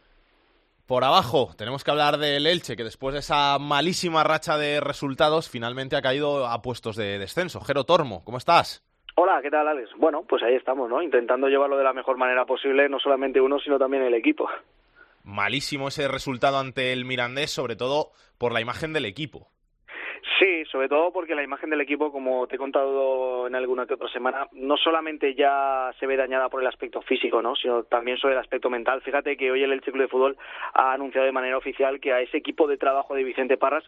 [0.87, 5.49] Por abajo, tenemos que hablar del Elche, que después de esa malísima racha de resultados,
[5.49, 7.63] finalmente ha caído a puestos de descenso.
[7.63, 8.85] Jero Tormo, ¿cómo estás?
[9.15, 9.89] Hola, ¿qué tal, Alex?
[9.97, 11.01] Bueno, pues ahí estamos, ¿no?
[11.01, 14.47] Intentando llevarlo de la mejor manera posible, no solamente uno, sino también el equipo.
[15.23, 19.49] Malísimo ese resultado ante el Mirandés, sobre todo por la imagen del equipo.
[20.39, 23.93] Sí, sobre todo porque la imagen del equipo, como te he contado en alguna que
[23.93, 27.55] otra semana, no solamente ya se ve dañada por el aspecto físico, ¿no?
[27.55, 29.03] sino también sobre el aspecto mental.
[29.03, 30.37] Fíjate que hoy el Elche Club de Fútbol
[30.73, 33.85] ha anunciado de manera oficial que a ese equipo de trabajo de Vicente Parras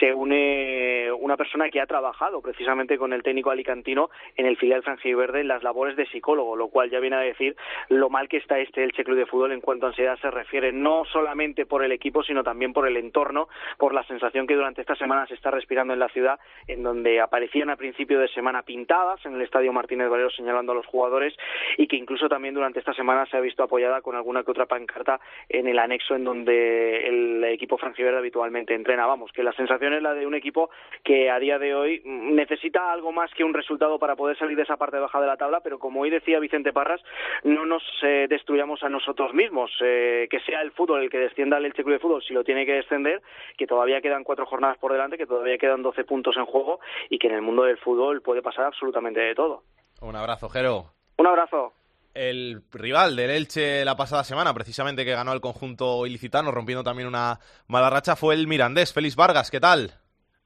[0.00, 4.82] se une una persona que ha trabajado precisamente con el técnico alicantino en el filial
[4.82, 7.54] franjiverde en las labores de psicólogo, lo cual ya viene a decir
[7.90, 10.72] lo mal que está este Elche Club de Fútbol en cuanto a ansiedad se refiere,
[10.72, 14.80] no solamente por el equipo, sino también por el entorno, por la sensación que durante
[14.80, 18.62] esta semana se está respirando en la ciudad, en donde aparecían a principio de semana
[18.62, 21.34] pintadas en el Estadio Martínez Valero señalando a los jugadores
[21.76, 24.66] y que incluso también durante esta semana se ha visto apoyada con alguna que otra
[24.66, 29.06] pancarta en el anexo en donde el equipo franjiverde habitualmente entrena.
[29.06, 30.70] Vamos, que la sensación es la de un equipo
[31.04, 34.62] que a día de hoy necesita algo más que un resultado para poder salir de
[34.62, 37.02] esa parte baja de la tabla, pero como hoy decía Vicente Parras,
[37.44, 41.58] no nos eh, destruyamos a nosotros mismos, eh, que sea el fútbol el que descienda
[41.58, 43.22] al Elche Club de Fútbol si lo tiene que descender,
[43.56, 47.18] que todavía quedan cuatro jornadas por delante, que todavía quedan 12 puntos en juego y
[47.18, 49.62] que en el mundo del fútbol puede pasar absolutamente de todo.
[50.00, 50.92] Un abrazo, Jero.
[51.18, 51.72] Un abrazo.
[52.14, 57.08] El rival del Elche la pasada semana, precisamente que ganó el conjunto ilicitano, rompiendo también
[57.08, 58.92] una mala racha, fue el Mirandés.
[58.92, 59.92] Félix Vargas, ¿qué tal?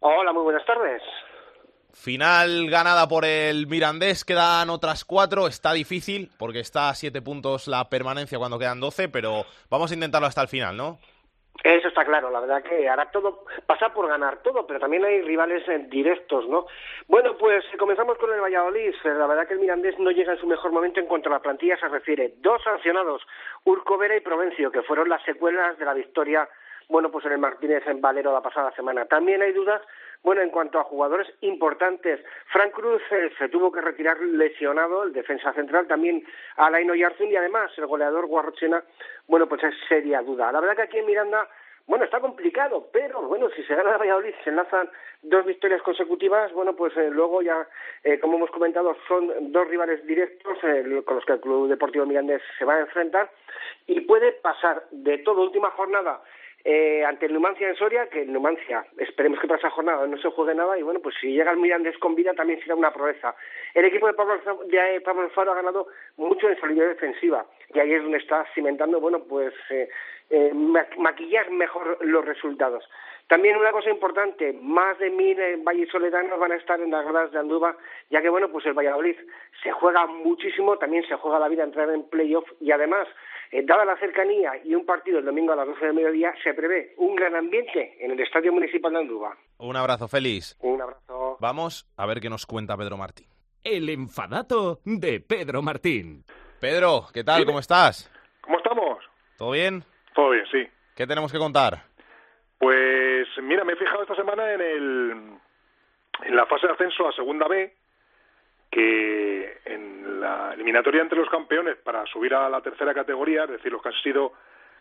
[0.00, 1.02] Hola, muy buenas tardes.
[1.92, 7.68] Final ganada por el Mirandés, quedan otras cuatro, está difícil porque está a siete puntos
[7.68, 10.98] la permanencia cuando quedan doce, pero vamos a intentarlo hasta el final, ¿no?
[11.62, 15.20] Eso está claro, la verdad que hará todo, pasa por ganar todo, pero también hay
[15.20, 16.66] rivales eh, directos, ¿no?
[17.06, 18.94] Bueno, pues comenzamos con el Valladolid.
[19.04, 21.32] Eh, La verdad que el Mirandés no llega en su mejor momento en cuanto a
[21.32, 22.32] la plantilla se refiere.
[22.38, 23.26] Dos sancionados,
[23.64, 26.48] Urco Vera y Provencio, que fueron las secuelas de la victoria,
[26.88, 29.04] bueno, pues en el Martínez en Valero la pasada semana.
[29.04, 29.82] También hay dudas,
[30.22, 32.20] bueno, en cuanto a jugadores importantes.
[32.52, 36.24] Frank Cruz eh, se tuvo que retirar lesionado, el defensa central, también
[36.56, 38.82] Alain Oyarzún y además el goleador Guarrochena,
[39.26, 40.52] bueno, pues es seria duda.
[40.52, 41.48] La verdad que aquí en Miranda
[41.90, 44.88] bueno, está complicado, pero bueno, si se gana el Valladolid, se enlazan
[45.22, 47.66] dos victorias consecutivas, bueno, pues eh, luego ya,
[48.04, 52.06] eh, como hemos comentado, son dos rivales directos eh, con los que el Club Deportivo
[52.06, 53.28] Mirandés se va a enfrentar
[53.88, 56.22] y puede pasar de todo última jornada
[56.64, 60.16] eh, ante el Numancia en Soria, que el Numancia, esperemos que para esa jornada no
[60.18, 62.92] se juegue nada, y bueno, pues si llega el Mirandés con vida también será una
[62.92, 63.34] proeza.
[63.74, 67.78] El equipo de Pablo, de eh, Pablo Alfaro ha ganado mucho en solidez defensiva, y
[67.78, 69.88] ahí es donde está cimentando, bueno, pues eh,
[70.30, 72.88] eh, ma- maquillar mejor los resultados.
[73.26, 77.30] También una cosa importante, más de mil eh, vallisoletanos van a estar en las gradas
[77.30, 77.76] de Andúba,
[78.10, 79.16] ya que bueno, pues el Valladolid
[79.62, 83.06] se juega muchísimo, también se juega la vida entrar en playoff y además,
[83.50, 86.54] eh, dada la cercanía y un partido el domingo a las 12 del mediodía, se
[86.54, 89.36] prevé un gran ambiente en el Estadio Municipal de Andúba.
[89.58, 90.56] Un abrazo, Félix.
[90.60, 91.36] Un abrazo.
[91.40, 93.26] Vamos a ver qué nos cuenta Pedro Martín.
[93.64, 96.24] El enfadato de Pedro Martín.
[96.60, 97.44] Pedro, ¿qué tal?
[97.44, 98.10] ¿Cómo estás?
[98.40, 98.98] ¿Cómo estamos?
[99.36, 99.82] ¿Todo bien?
[100.14, 100.68] Todo bien, sí.
[100.94, 101.84] ¿Qué tenemos que contar?
[102.58, 105.10] Pues mira, me he fijado esta semana en el
[106.22, 107.74] en la fase de ascenso a Segunda B
[108.70, 113.72] que en la eliminatoria entre los campeones para subir a la tercera categoría, es decir,
[113.72, 114.32] los que han sido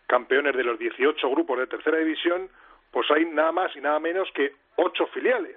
[0.06, 2.48] campeones de los 18 grupos de tercera división,
[2.90, 5.56] pues hay nada más y nada menos que ocho filiales.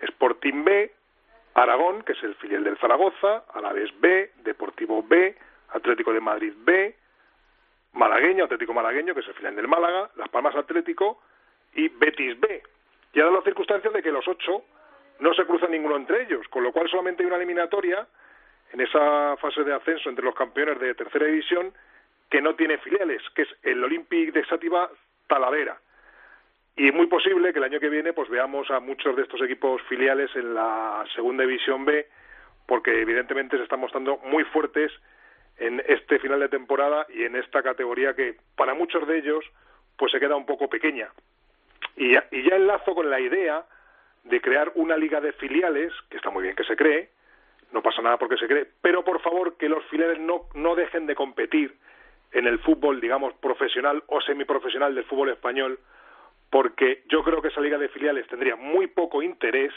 [0.00, 0.92] Sporting B,
[1.54, 5.36] Aragón, que es el filial del Zaragoza, Alavés B, Deportivo B,
[5.70, 6.94] Atlético de Madrid B,
[7.94, 11.20] Malagueño, Atlético Malagueño, que es el filial del Málaga, Las Palmas Atlético
[11.74, 12.62] y Betis B.
[13.12, 14.62] Y ha dado la circunstancia de que los ocho
[15.20, 18.06] no se cruzan ninguno entre ellos, con lo cual solamente hay una eliminatoria
[18.72, 21.72] en esa fase de ascenso entre los campeones de tercera división
[22.30, 24.90] que no tiene filiales, que es el Olympic de Sátiva
[25.26, 25.78] Talavera.
[26.76, 29.40] Y es muy posible que el año que viene pues veamos a muchos de estos
[29.42, 32.06] equipos filiales en la segunda división B,
[32.66, 34.92] porque evidentemente se están mostrando muy fuertes
[35.56, 39.44] en este final de temporada y en esta categoría que para muchos de ellos
[39.96, 41.08] pues se queda un poco pequeña.
[41.96, 43.64] Y ya, y ya enlazo con la idea
[44.28, 47.10] de crear una liga de filiales, que está muy bien que se cree,
[47.72, 51.06] no pasa nada porque se cree, pero por favor que los filiales no, no dejen
[51.06, 51.74] de competir
[52.32, 55.78] en el fútbol, digamos, profesional o semiprofesional del fútbol español,
[56.50, 59.72] porque yo creo que esa liga de filiales tendría muy poco interés,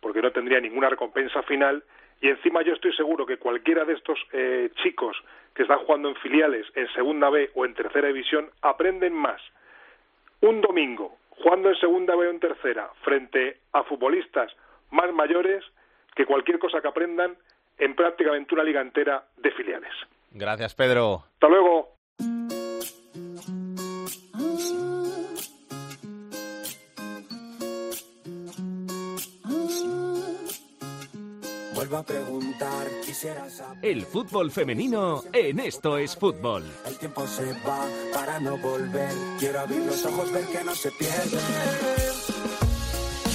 [0.00, 1.82] porque no tendría ninguna recompensa final,
[2.20, 5.16] y encima yo estoy seguro que cualquiera de estos eh, chicos
[5.54, 9.40] que están jugando en filiales, en segunda B o en tercera división, aprenden más
[10.40, 14.52] un domingo jugando en segunda o en tercera frente a futbolistas
[14.90, 15.64] más mayores
[16.14, 17.36] que cualquier cosa que aprendan
[17.78, 19.92] en prácticamente una liga entera de filiales.
[20.32, 21.24] Gracias, Pedro.
[21.34, 21.94] Hasta luego.
[31.88, 33.78] Vuelvo a preguntar, quisiera saber.
[33.80, 36.70] El fútbol femenino en Esto es Fútbol.
[36.84, 39.10] El tiempo se va para no volver.
[39.38, 41.38] Quiero abrir los ojos, ver que no se pierde.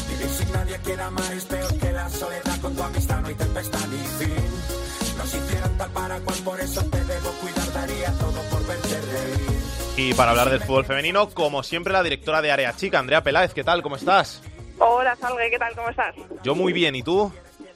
[0.08, 3.28] Vivir sin nada nadie quiere amar es peor que la soledad con tu amistad no
[3.30, 5.18] hay tempestad ni fin.
[5.18, 10.10] Nos hicieron tal para cual, por eso te debo cuidar, daría todo por verte reír.
[10.10, 13.52] Y para hablar del fútbol femenino, como siempre, la directora de Área Chica, Andrea Peláez,
[13.56, 13.82] ¿qué tal?
[13.82, 14.44] ¿Cómo estás?
[14.78, 15.74] Hola, Salgue, ¿qué tal?
[15.76, 16.14] ¿Cómo estás?
[16.44, 17.32] Yo muy bien, ¿y tú?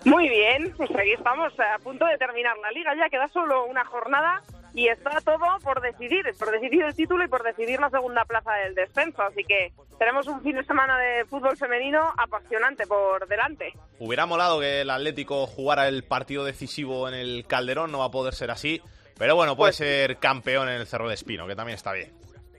[0.07, 3.83] Muy bien, pues aquí estamos a punto de terminar la liga, ya queda solo una
[3.83, 4.41] jornada
[4.73, 8.53] y está todo por decidir, por decidir el título y por decidir la segunda plaza
[8.53, 13.73] del descenso, así que tenemos un fin de semana de fútbol femenino apasionante por delante.
[13.99, 18.11] Hubiera molado que el Atlético jugara el partido decisivo en el Calderón, no va a
[18.11, 18.81] poder ser así,
[19.17, 22.13] pero bueno, puede ser campeón en el Cerro de Espino, que también está bien.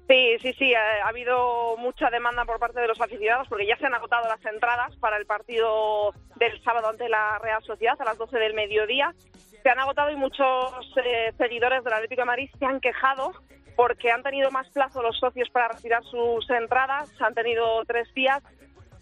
[0.08, 3.76] Sí, sí, sí, ha, ha habido mucha demanda por parte de los aficionados porque ya
[3.76, 8.04] se han agotado las entradas para el partido del sábado ante la Real Sociedad a
[8.06, 9.14] las 12 del mediodía.
[9.62, 10.72] Se han agotado y muchos
[11.04, 13.34] eh, seguidores del Atlético de Madrid se han quejado
[13.76, 18.42] porque han tenido más plazo los socios para retirar sus entradas, han tenido tres días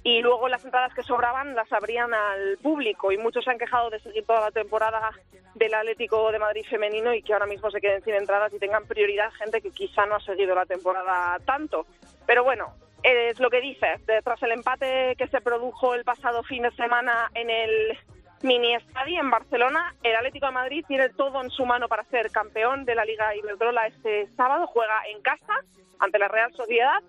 [0.07, 3.91] y luego las entradas que sobraban las abrían al público y muchos se han quejado
[3.91, 5.11] de seguir toda la temporada
[5.57, 8.87] del Atlético de Madrid femenino y que ahora mismo se queden sin entradas y tengan
[8.87, 11.87] prioridad gente que quizá no ha seguido la temporada tanto.
[12.25, 16.63] Pero bueno, es lo que dices, tras el empate que se produjo el pasado fin
[16.63, 17.99] de semana en el
[18.43, 22.31] mini estadio en Barcelona, el Atlético de Madrid tiene todo en su mano para ser
[22.31, 25.65] campeón de la Liga Iberdrola este sábado, juega en casa
[25.99, 27.03] ante la Real Sociedad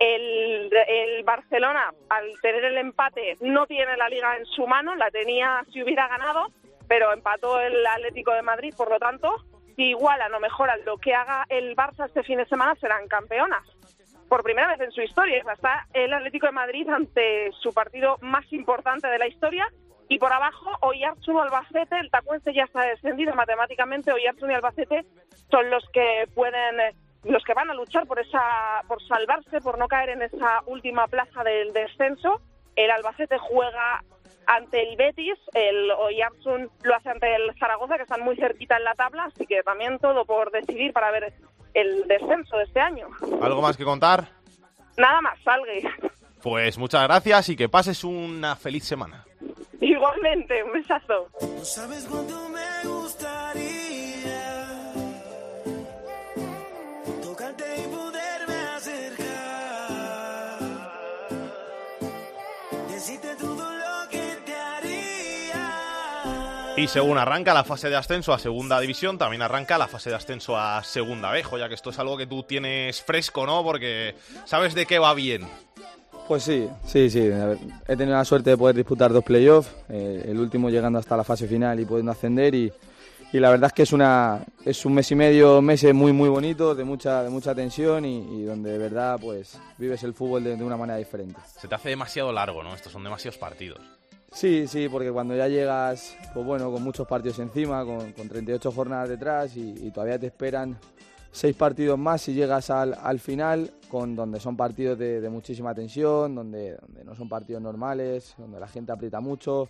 [0.00, 5.10] el, el Barcelona, al tener el empate, no tiene la liga en su mano, la
[5.10, 6.48] tenía si hubiera ganado,
[6.88, 9.44] pero empató el Atlético de Madrid, por lo tanto,
[9.76, 13.62] si igualan o mejoran lo que haga el Barça este fin de semana, serán campeonas.
[14.28, 18.50] Por primera vez en su historia, está el Atlético de Madrid ante su partido más
[18.52, 19.68] importante de la historia.
[20.08, 24.12] Y por abajo, Oyarzun o Albacete, el tacuense ya está descendido matemáticamente.
[24.12, 25.04] Oyarzun y Albacete
[25.50, 26.94] son los que pueden eh,
[27.24, 31.06] los que van a luchar por esa por salvarse por no caer en esa última
[31.08, 32.40] plaza del descenso
[32.76, 34.02] el Albacete juega
[34.46, 38.84] ante el Betis el Oyarzun lo hace ante el Zaragoza que están muy cerquita en
[38.84, 41.32] la tabla así que también todo por decidir para ver
[41.74, 43.08] el descenso de este año
[43.42, 44.28] ¿Algo más que contar?
[44.96, 45.88] nada más salgue
[46.42, 49.24] Pues muchas gracias y que pases una feliz semana.
[49.80, 53.79] igualmente un besazo No sabes cuánto me gustaría
[66.80, 70.16] Y según arranca la fase de ascenso a segunda división, también arranca la fase de
[70.16, 73.62] ascenso a segunda B, ya que esto es algo que tú tienes fresco, ¿no?
[73.62, 74.14] Porque
[74.46, 75.46] sabes de qué va bien.
[76.26, 77.30] Pues sí, sí, sí.
[77.86, 81.22] He tenido la suerte de poder disputar dos playoffs, eh, el último llegando hasta la
[81.22, 82.72] fase final y pudiendo ascender y,
[83.30, 86.30] y la verdad es que es una es un mes y medio, meses muy muy
[86.30, 90.44] bonitos, de mucha de mucha tensión y, y donde de verdad pues vives el fútbol
[90.44, 91.38] de, de una manera diferente.
[91.60, 92.74] Se te hace demasiado largo, ¿no?
[92.74, 93.99] Estos son demasiados partidos.
[94.32, 98.70] Sí, sí, porque cuando ya llegas, pues bueno, con muchos partidos encima, con, con 38
[98.70, 100.78] jornadas detrás y, todavía te esperan
[101.32, 106.34] seis partidos más si llegas al, al final, con donde son partidos de, muchísima tensión,
[106.36, 109.68] donde, donde no son partidos normales, donde la gente aprieta mucho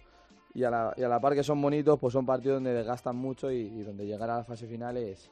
[0.52, 3.16] y a, la, y a la par que son bonitos, pues son partidos donde desgastan
[3.16, 5.30] mucho y, y donde llegar a la fase final es,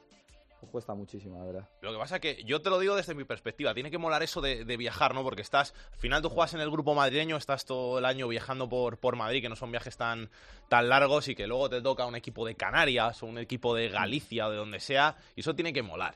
[0.67, 1.69] cuesta muchísimo, la verdad.
[1.81, 4.23] Lo que pasa es que yo te lo digo desde mi perspectiva, tiene que molar
[4.23, 5.23] eso de, de viajar, ¿no?
[5.23, 8.67] Porque estás, al final tú juegas en el grupo madrileño, estás todo el año viajando
[8.67, 10.29] por, por Madrid, que no son viajes tan,
[10.67, 13.89] tan largos y que luego te toca un equipo de Canarias o un equipo de
[13.89, 16.15] Galicia o de donde sea, y eso tiene que molar.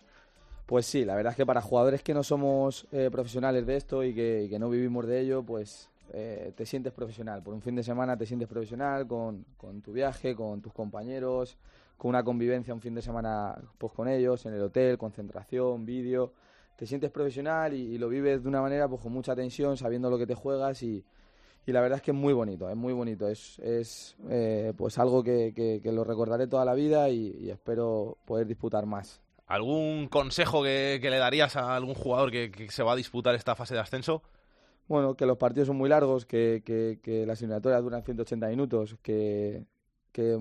[0.65, 4.03] Pues sí, la verdad es que para jugadores que no somos eh, profesionales de esto
[4.03, 7.43] y que, y que no vivimos de ello, pues eh, te sientes profesional.
[7.43, 11.57] Por un fin de semana te sientes profesional con, con tu viaje, con tus compañeros,
[12.03, 16.33] con una convivencia un fin de semana pues con ellos, en el hotel, concentración, vídeo.
[16.75, 20.09] Te sientes profesional y, y lo vives de una manera pues con mucha tensión, sabiendo
[20.09, 21.01] lo que te juegas y,
[21.65, 23.29] y la verdad es que es muy bonito, es muy bonito.
[23.29, 27.49] Es, es eh, pues algo que, que- que lo recordaré toda la vida y- y
[27.51, 29.21] espero poder disputar más.
[29.47, 33.55] ¿Algún consejo que, que le darías a algún jugador que, se va a disputar esta
[33.55, 34.23] fase de ascenso?
[34.89, 38.97] Bueno, que los partidos son muy largos, que, que, que las eliminatorias duran 180 minutos,
[39.01, 39.63] que,
[40.11, 40.37] que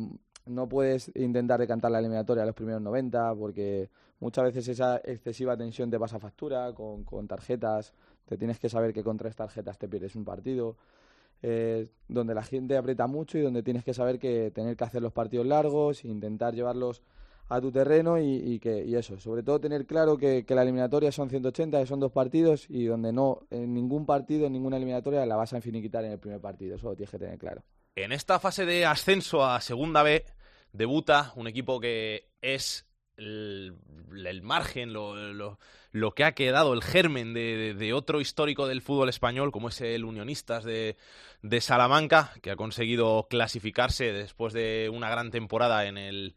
[0.46, 3.90] no puedes intentar decantar la eliminatoria a los primeros 90, porque
[4.20, 7.92] muchas veces esa excesiva tensión te pasa factura con, con tarjetas,
[8.26, 10.76] te tienes que saber que con tres tarjetas te pierdes un partido,
[11.42, 15.02] eh, donde la gente aprieta mucho y donde tienes que saber que tener que hacer
[15.02, 17.02] los partidos largos, intentar llevarlos
[17.48, 20.62] a tu terreno y, y que y eso, sobre todo tener claro que, que la
[20.62, 24.76] eliminatoria son 180, que son dos partidos y donde no, en ningún partido, en ninguna
[24.76, 27.62] eliminatoria la vas a finiquitar en el primer partido, eso lo tienes que tener claro.
[27.94, 30.24] En esta fase de ascenso a Segunda B
[30.72, 32.86] debuta un equipo que es
[33.18, 33.76] el,
[34.42, 35.58] margen, lo,
[36.14, 40.64] que ha quedado, el germen de, otro histórico del fútbol español, como es el Unionistas
[40.64, 40.96] de
[41.60, 46.34] Salamanca, que ha conseguido clasificarse después de una gran temporada en el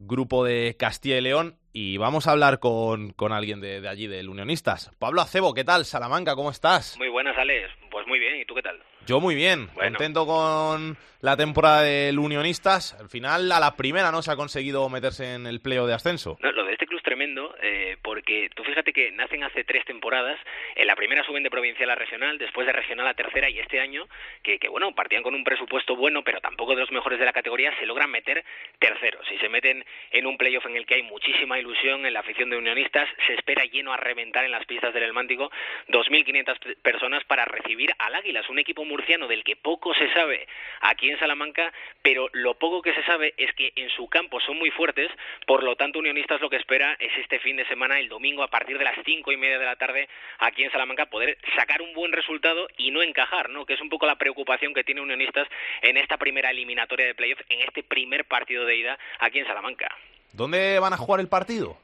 [0.00, 1.56] grupo de Castilla y León.
[1.72, 4.90] Y vamos a hablar con, con alguien de, de allí, del Unionistas.
[4.98, 5.84] Pablo Acebo, ¿qué tal?
[5.84, 6.98] Salamanca, ¿cómo estás?
[6.98, 7.68] Muy buenas, Alex.
[7.92, 8.80] Pues muy bien, ¿y tú qué tal?
[9.06, 9.90] Yo muy bien, bueno.
[9.96, 12.94] contento con la temporada del Unionistas.
[12.94, 16.38] Al final, a la primera no se ha conseguido meterse en el pleo de ascenso.
[16.42, 20.38] No, lo de este club tremendo, eh, porque tú fíjate que nacen hace tres temporadas.
[20.74, 23.78] En la primera suben de provincial a regional, después de regional a tercera, y este
[23.78, 24.08] año,
[24.42, 27.34] que, que bueno, partían con un presupuesto bueno, pero tampoco de los mejores de la
[27.34, 28.42] categoría, se logran meter
[28.78, 29.26] terceros.
[29.28, 32.48] Si se meten en un playoff en el que hay muchísima ilusión en la afición
[32.48, 35.50] de Unionistas, se espera lleno a reventar en las pistas del El Mántico
[35.88, 40.46] 2.500 personas para recibir al Águilas, un equipo murciano del que poco se sabe
[40.80, 44.56] aquí en Salamanca, pero lo poco que se sabe es que en su campo son
[44.56, 45.10] muy fuertes,
[45.46, 48.48] por lo tanto Unionistas lo que espera es este fin de semana, el domingo a
[48.48, 50.08] partir de las cinco y media de la tarde
[50.38, 53.66] aquí en Salamanca, poder sacar un buen resultado y no encajar, ¿no?
[53.66, 55.48] que es un poco la preocupación que tiene Unionistas
[55.82, 59.88] en esta primera eliminatoria de playoff, en este primer partido de ida aquí en Salamanca.
[60.32, 61.76] ¿Dónde van a jugar el partido?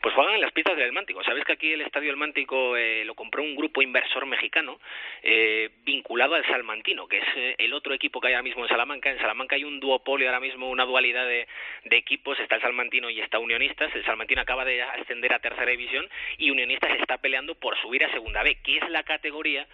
[0.00, 1.22] Pues juegan en las pistas del Mántico.
[1.22, 4.80] Sabes que aquí el Estadio del Mántico eh, lo compró un grupo inversor mexicano
[5.22, 8.70] eh, vinculado al Salmantino, que es eh, el otro equipo que hay ahora mismo en
[8.70, 9.10] Salamanca.
[9.10, 11.46] En Salamanca hay un duopolio ahora mismo, una dualidad de,
[11.84, 12.40] de, equipos.
[12.40, 13.94] Está el Salmantino y está Unionistas.
[13.94, 18.10] El Salmantino acaba de ascender a tercera división y Unionistas está peleando por subir a
[18.10, 19.66] segunda B, que es la categoría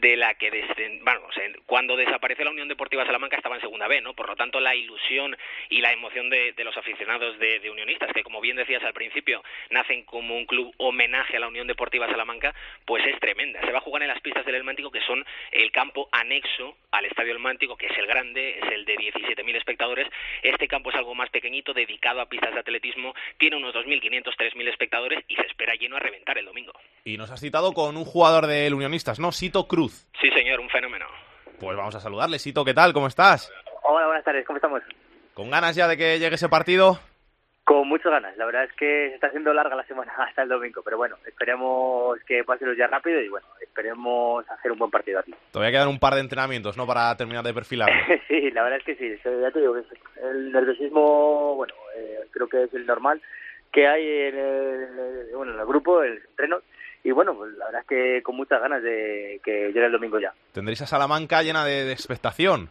[0.00, 1.00] de la que desde,
[1.66, 4.14] cuando desapareció la Unión Deportiva Salamanca estaba en segunda B, ¿no?
[4.14, 5.36] Por lo tanto, la ilusión
[5.68, 8.92] y la emoción de, de los aficionados de, de, unionistas, que como bien decías al
[8.92, 12.54] principio, nacen como un club homenaje a la Unión Deportiva Salamanca,
[12.84, 13.60] pues es tremenda.
[13.60, 16.76] Se va a jugar en las pistas del El Mántico, que son el campo anexo
[16.90, 20.08] al Estadio El Mántico, que es el grande, es el de 17.000 espectadores.
[20.42, 24.68] Este campo es algo más pequeñito, dedicado a pistas de atletismo, tiene unos 2.500, 3.000
[24.68, 26.72] espectadores y se espera lleno a reventar el domingo.
[27.04, 29.32] Y nos has citado con un jugador del Unionistas, ¿no?
[29.32, 30.06] Sito Cruz.
[30.20, 31.06] Sí, señor, un fenómeno.
[31.58, 32.38] Pues vamos a saludarle.
[32.38, 32.92] Sito, ¿qué tal?
[32.92, 33.52] ¿Cómo estás?
[33.82, 34.82] Hola, buenas tardes, ¿cómo estamos?
[35.34, 37.00] ¿Con ganas ya de que llegue ese partido?
[37.70, 38.36] Con muchas ganas.
[38.36, 41.16] La verdad es que se está haciendo larga la semana hasta el domingo, pero bueno,
[41.24, 45.32] esperemos que pase días rápido y bueno, esperemos hacer un buen partido aquí.
[45.52, 46.84] Todavía quedan un par de entrenamientos, ¿no?
[46.84, 47.88] Para terminar de perfilar.
[48.28, 49.16] sí, la verdad es que sí.
[49.22, 49.84] Ya te digo que
[50.20, 53.22] el nerviosismo, bueno, eh, creo que es el normal
[53.70, 56.62] que hay en el, bueno, en el grupo, el entreno
[57.04, 60.18] y bueno, pues la verdad es que con muchas ganas de que llegue el domingo
[60.18, 60.34] ya.
[60.50, 62.68] ¿Tendréis a Salamanca llena de, de expectación?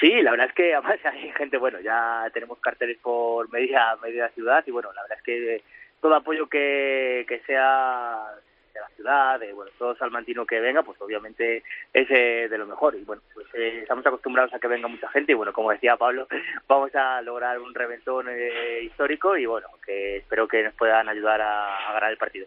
[0.00, 4.28] Sí, la verdad es que además hay gente, bueno, ya tenemos carteles por media, media
[4.30, 5.62] ciudad y bueno, la verdad es que
[6.00, 8.26] todo apoyo que, que sea
[8.74, 11.62] de la ciudad, de bueno, todo salmantino que venga, pues obviamente
[11.92, 12.94] es eh, de lo mejor.
[12.94, 15.96] Y bueno, pues eh, estamos acostumbrados a que venga mucha gente y bueno, como decía
[15.96, 16.26] Pablo,
[16.68, 21.40] vamos a lograr un reventón eh, histórico y bueno, que espero que nos puedan ayudar
[21.40, 22.46] a, a ganar el partido.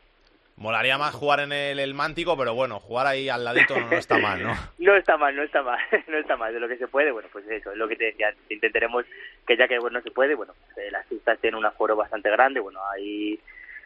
[0.66, 3.98] Molaría más jugar en el, el Mántico, pero bueno, jugar ahí al ladito no, no,
[3.98, 4.52] está mal, ¿no?
[4.80, 6.52] No está mal, no está mal, no está mal.
[6.52, 8.34] De lo que se puede, bueno, pues eso, es lo que te decía.
[8.50, 9.06] Intentaremos
[9.46, 11.96] que ya que bueno, no se puede, bueno, pues, eh, las pistas tienen un aforo
[11.96, 13.40] bastante grande, bueno, hay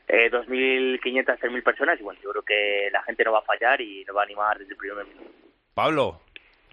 [0.07, 3.81] eh, 2.500, 3.000 personas y bueno, yo creo que la gente no va a fallar
[3.81, 5.29] y nos va a animar desde el primer minuto.
[5.73, 6.21] Pablo,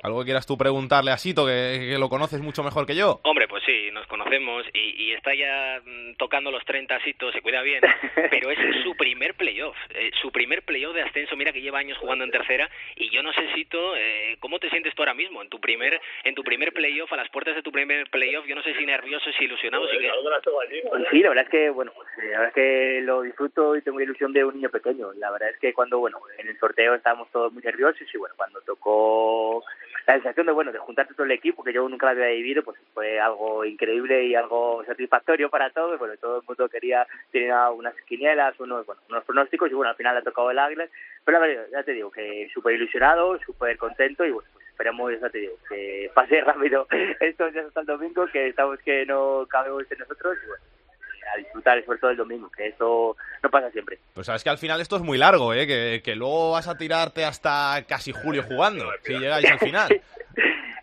[0.07, 3.19] ¿Algo que quieras tú preguntarle a Sito, que, que, lo conoces mucho mejor que yo?
[3.25, 7.43] Hombre, pues sí, nos conocemos y, y está ya mm, tocando los 30 Sito, se
[7.43, 7.81] cuida bien,
[8.31, 11.99] pero es su primer playoff, eh, su primer playoff de ascenso, mira que lleva años
[11.99, 15.43] jugando en tercera y yo no sé, Sito, eh, ¿cómo te sientes tú ahora mismo
[15.43, 18.47] en tu primer en tu primer playoff, a las puertas de tu primer playoff?
[18.47, 20.09] Yo no sé si nervioso, si ilusionado, si que...
[21.11, 24.01] Sí, la verdad es que, bueno, pues, la verdad es que lo disfruto y tengo
[24.01, 25.13] ilusión de un niño pequeño.
[25.15, 28.35] La verdad es que cuando, bueno, en el sorteo estábamos todos muy nerviosos y bueno,
[28.37, 29.65] cuando tocó
[30.07, 32.63] la sensación de bueno de juntarte todo el equipo que yo nunca la había vivido
[32.63, 35.99] pues fue algo increíble y algo satisfactorio para todos.
[35.99, 40.17] Bueno todo el mundo quería tenía unas quinielas unos bueno pronósticos y bueno al final
[40.17, 40.89] ha tocado el Águila
[41.25, 45.13] pero la verdad ya te digo que súper ilusionado súper contento y bueno pues esperemos
[45.21, 46.87] ya te digo que pase rápido
[47.21, 50.76] estos días hasta el domingo que estamos que no cabemos en nosotros y bueno
[51.33, 53.99] a disfrutar sobre todo el domingo, que eso no pasa siempre.
[54.15, 55.67] Pues sabes que al final esto es muy largo, ¿eh?
[55.67, 60.01] que, que luego vas a tirarte hasta casi julio jugando, si llegáis al final.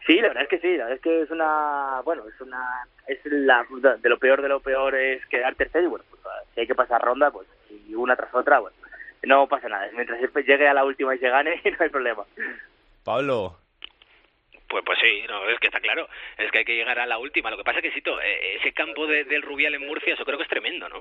[0.06, 2.86] Sí, la verdad es que sí, la verdad es que es una, bueno, es una,
[3.08, 3.66] es la,
[4.02, 6.22] de lo peor de lo peor es quedar tercero y bueno, pues
[6.54, 8.76] si hay que pasar ronda, pues y una tras otra, bueno,
[9.24, 12.24] no pasa nada, mientras llegue a la última y se gane, no hay problema.
[13.06, 13.58] Pablo,
[14.74, 17.20] Pues, pues sí, no, es que está claro, es que hay que llegar a la
[17.20, 17.52] última.
[17.52, 20.26] Lo que pasa es que, Sito, eh, ese campo de- del Rubial en Murcia, eso
[20.26, 21.00] creo que es tremendo, ¿no?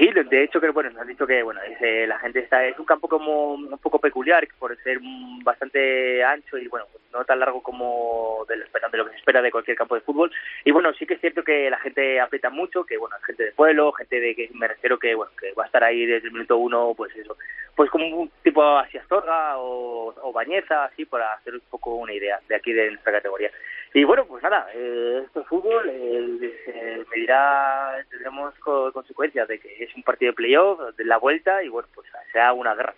[0.00, 2.66] Sí, de hecho que bueno, nos han dicho que bueno, es, eh, la gente está
[2.66, 4.98] es un campo como un poco peculiar por ser
[5.44, 9.76] bastante ancho y bueno, no tan largo como de lo que se espera de cualquier
[9.76, 10.32] campo de fútbol.
[10.64, 13.52] Y bueno, sí que es cierto que la gente aprieta mucho, que bueno, gente de
[13.52, 16.32] pueblo, gente de que me refiero que bueno, que va a estar ahí desde el
[16.32, 17.36] minuto uno, pues eso,
[17.76, 22.12] pues como un tipo así Astorga o, o Bañeza, así para hacer un poco una
[22.12, 23.50] idea de aquí de nuestra categoría.
[23.94, 29.58] Y bueno, pues nada, eh, esto es fútbol, eh, se medirá, tendremos co- consecuencias de
[29.58, 32.94] que es un partido de playoff, de la vuelta, y bueno, pues sea una guerra.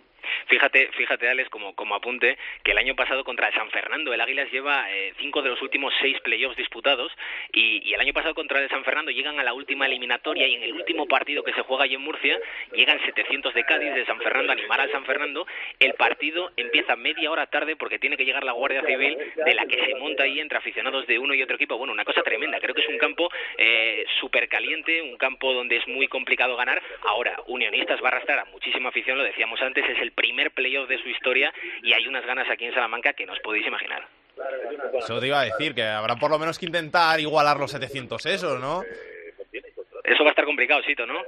[0.49, 4.21] Fíjate, fíjate, Alex, como, como apunte, que el año pasado contra el San Fernando, el
[4.21, 7.11] Águilas lleva eh, cinco de los últimos seis playoffs disputados
[7.53, 10.55] y, y el año pasado contra el San Fernando llegan a la última eliminatoria y
[10.55, 12.39] en el último partido que se juega allí en Murcia
[12.73, 15.45] llegan 700 de Cádiz, de San Fernando, a animar al San Fernando.
[15.79, 19.65] El partido empieza media hora tarde porque tiene que llegar la Guardia Civil, de la
[19.65, 21.77] que se monta ahí entre aficionados de uno y otro equipo.
[21.77, 22.59] Bueno, una cosa tremenda.
[22.59, 26.81] Creo que es un campo eh, súper caliente, un campo donde es muy complicado ganar.
[27.03, 30.87] Ahora, Unionistas va a arrastrar a muchísima afición, lo decíamos antes, es el primer playoff
[30.87, 31.53] de su historia
[31.83, 34.07] y hay unas ganas aquí en Salamanca que no os podéis imaginar.
[34.97, 38.25] Eso te iba a decir, que habrá por lo menos que intentar igualar los 700
[38.25, 38.81] esos, ¿no?
[40.03, 41.21] Eso va a estar complicado, Sito, ¿no?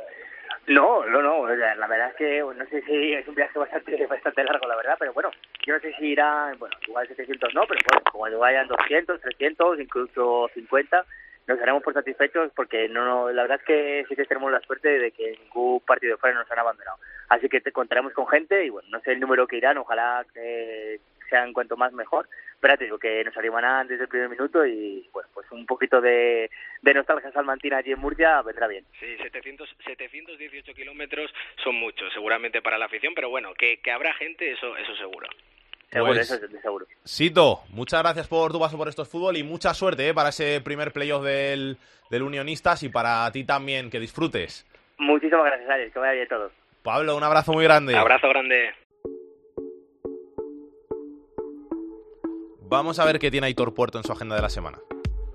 [0.68, 3.36] No, no, no, o sea, la verdad es que bueno, no sé si es un
[3.36, 5.32] viaje bastante bastante largo, la verdad, pero bueno,
[5.66, 9.80] yo no sé si irá, bueno, igual 700 no, pero bueno, como vayan 200, 300,
[9.80, 11.06] incluso 50,
[11.52, 14.88] nos daremos por satisfechos porque no, la verdad es que sí que tenemos la suerte
[15.00, 16.98] de que ningún partido fuera nos han abandonado.
[17.30, 20.26] Así que te contaremos con gente y bueno, no sé el número que irán, ojalá
[20.34, 21.00] que
[21.30, 22.28] sean cuanto más mejor,
[22.60, 26.02] pero te digo que nos animarán desde el primer minuto y bueno, pues un poquito
[26.02, 26.50] de,
[26.82, 28.86] de nostalgia salmantina allí en Murcia vendrá bien.
[29.00, 31.34] Sí, 700, 718 kilómetros
[31.64, 35.28] son muchos, seguramente para la afición, pero bueno, que, que habrá gente, eso, eso seguro.
[35.92, 36.86] Seguro, Pues- eso es de seguro.
[37.04, 40.14] Sito, muchas gracias por tu paso por estos fútbol y mucha suerte ¿eh?
[40.14, 41.78] para ese primer playoff del,
[42.10, 44.66] del Unionistas y para ti también, que disfrutes.
[44.98, 46.52] Muchísimas gracias, Alex, que vaya bien todo.
[46.84, 47.96] Pablo, un abrazo muy grande.
[47.96, 48.72] Abrazo grande.
[52.62, 54.80] Vamos a ver qué tiene Aitor Puerto en su agenda de la semana.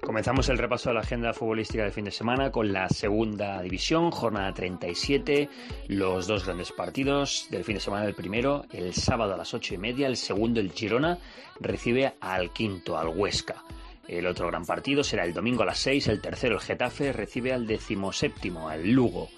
[0.07, 4.13] Comenzamos el repaso de la agenda futbolística del fin de semana con la segunda división,
[4.13, 5.49] jornada 37,
[5.89, 8.07] los dos grandes partidos del fin de semana.
[8.07, 11.19] El primero, el sábado a las ocho y media, el segundo, el Girona,
[11.59, 13.65] recibe al quinto, al Huesca.
[14.07, 17.53] El otro gran partido será el domingo a las 6, el tercero, el Getafe, recibe
[17.53, 19.29] al decimoséptimo, al Lugo.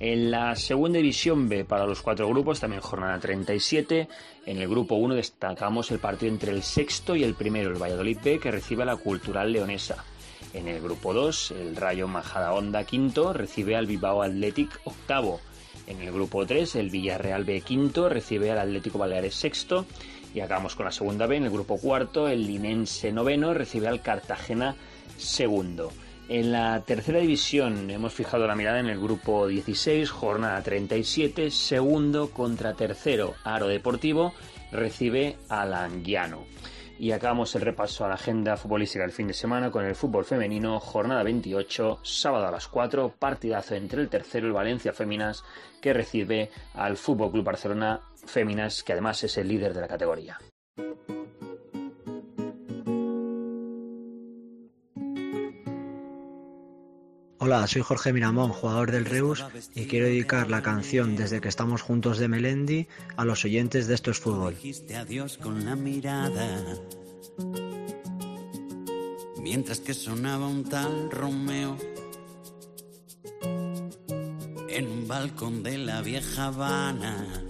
[0.00, 4.08] En la segunda división B para los cuatro grupos, también jornada 37.
[4.44, 8.18] En el grupo 1 destacamos el partido entre el sexto y el primero, el Valladolid
[8.24, 10.04] B, que recibe a la Cultural Leonesa.
[10.56, 15.38] En el grupo 2, el Rayo Majadahonda quinto recibe al Bilbao Athletic octavo.
[15.86, 19.84] En el grupo 3, el Villarreal B quinto recibe al Atlético Baleares sexto.
[20.34, 21.36] Y acabamos con la segunda B.
[21.36, 24.74] En el grupo cuarto, el Linense noveno recibe al Cartagena
[25.18, 25.92] segundo.
[26.30, 32.30] En la tercera división hemos fijado la mirada en el grupo 16, jornada 37, segundo
[32.30, 34.32] contra tercero, Aro Deportivo
[34.72, 36.46] recibe al Anguiano.
[36.98, 40.24] Y acabamos el repaso a la agenda futbolística del fin de semana con el fútbol
[40.24, 45.44] femenino, jornada 28, sábado a las 4, partidazo entre el tercero, el Valencia Féminas,
[45.80, 50.38] que recibe al Fútbol Club Barcelona Féminas, que además es el líder de la categoría.
[57.38, 59.44] Hola, soy Jorge Miramón, jugador del Reus,
[59.74, 63.94] y quiero dedicar la canción Desde que estamos juntos de Melendi a los oyentes de
[63.94, 64.56] Esto es Fútbol.
[69.42, 71.76] Mientras que sonaba un tal Romeo
[74.68, 77.45] en un balcón de la vieja Habana.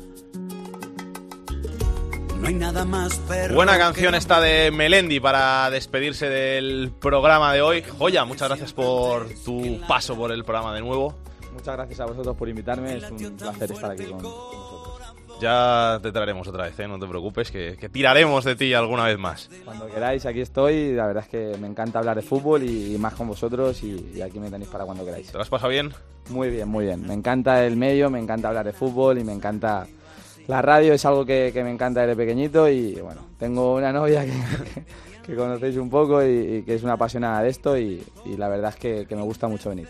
[2.47, 7.60] No hay nada más perro Buena canción esta de Melendi para despedirse del programa de
[7.60, 7.82] hoy.
[7.98, 11.12] Joya, muchas gracias por tu paso por el programa de nuevo.
[11.52, 15.14] Muchas gracias a vosotros por invitarme, es un placer estar aquí con, con vosotros.
[15.40, 16.86] Ya te traeremos otra vez, ¿eh?
[16.86, 19.51] no te preocupes, que, que tiraremos de ti alguna vez más.
[19.64, 20.93] Cuando queráis, aquí estoy.
[20.93, 24.12] La verdad es que me encanta hablar de fútbol y, y más con vosotros y,
[24.14, 25.27] y aquí me tenéis para cuando queráis.
[25.27, 25.93] ¿Te lo has pasado bien?
[26.28, 27.05] Muy bien, muy bien.
[27.09, 29.89] Me encanta el medio, me encanta hablar de fútbol y me encanta...
[30.47, 34.24] La radio es algo que, que me encanta desde pequeñito y bueno, tengo una novia
[34.24, 38.05] que, conocéis un poco y, que es una apasionada de esto y,
[38.36, 39.89] la verdad es que, me gusta mucho venir.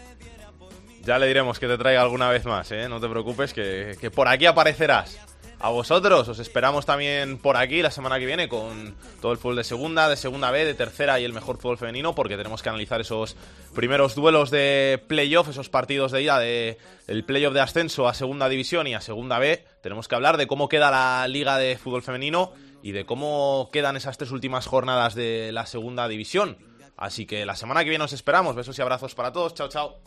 [1.03, 2.89] Ya le diremos que te traiga alguna vez más, ¿eh?
[2.89, 5.36] no te preocupes, que por aquí aparecerás.
[5.59, 9.57] A vosotros os esperamos también por aquí la semana que viene con todo el fútbol
[9.57, 12.69] de segunda, de segunda B, de tercera y el mejor fútbol femenino, porque tenemos que
[12.69, 13.37] analizar esos
[13.75, 16.77] primeros duelos de playoff, esos partidos de ida de
[17.07, 19.65] el playoff de ascenso a segunda división y a segunda B.
[19.83, 22.53] Tenemos que hablar de cómo queda la liga de fútbol femenino
[22.83, 26.59] y de cómo quedan esas tres últimas jornadas de la segunda división.
[26.99, 28.55] Así que la semana que viene os esperamos.
[28.57, 29.55] Besos y abrazos para todos.
[29.55, 30.01] Chao, chao.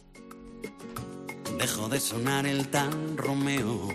[1.58, 3.90] Dejó de sonar el tan Romeo.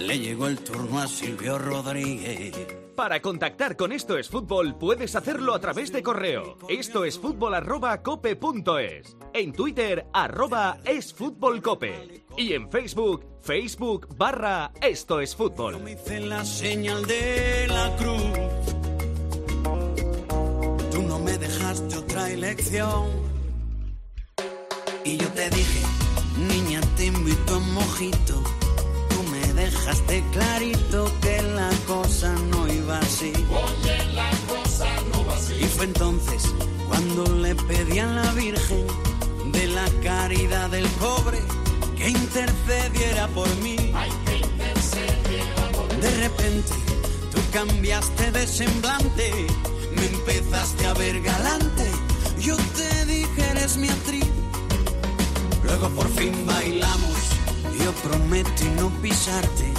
[0.00, 2.54] Le llegó el turno a Silvio Rodríguez.
[2.96, 6.58] Para contactar con Esto es Fútbol puedes hacerlo a través de correo.
[6.68, 9.16] Esto es fútbol arroba cope punto es.
[9.32, 12.24] En Twitter arroba es fútbol cope.
[12.36, 15.80] Y en Facebook, Facebook barra Esto es Fútbol.
[15.88, 18.22] Hice la señal de la cruz.
[20.90, 23.08] Tú no me dejaste otra elección.
[25.04, 25.86] Y yo te dije,
[26.48, 28.63] niña, te invito a un mojito.
[29.54, 33.32] Dejaste clarito que la cosa no iba así.
[33.50, 35.54] Oye, la cosa no va así.
[35.54, 36.42] Y fue entonces
[36.88, 38.86] cuando le pedí a la Virgen
[39.52, 41.38] de la caridad del pobre
[41.96, 43.76] que intercediera por mí.
[46.00, 46.72] De repente
[47.32, 49.46] tú cambiaste de semblante,
[49.96, 51.90] me empezaste a ver galante.
[52.40, 54.26] Yo te dije eres mi actriz.
[55.62, 57.43] Luego por fin bailamos.
[57.82, 59.72] Yo prometí no pisarte.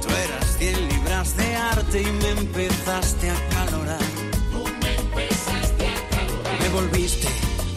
[0.00, 3.98] Tú eras 100 libras de arte y me empezaste a calorar.
[6.60, 7.28] Me volviste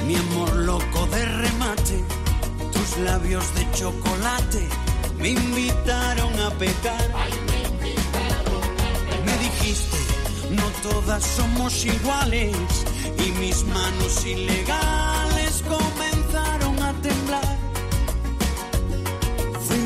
[0.06, 2.04] mi amor loco de remate.
[2.72, 4.68] Tus labios de chocolate
[5.20, 7.10] me invitaron a pecar.
[9.26, 9.98] Me dijiste,
[10.52, 12.56] no todas somos iguales.
[13.26, 15.25] Y mis manos ilegales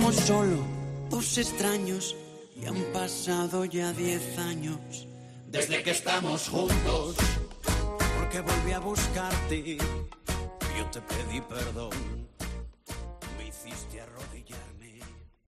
[0.10, 0.58] Fuimos solo
[1.12, 2.16] dos extraños
[2.56, 5.08] y han pasado ya diez años
[5.46, 7.16] desde que estamos juntos.
[8.18, 11.92] Porque volví a buscarte, yo te pedí perdón,
[13.38, 14.39] me hiciste arrodillar.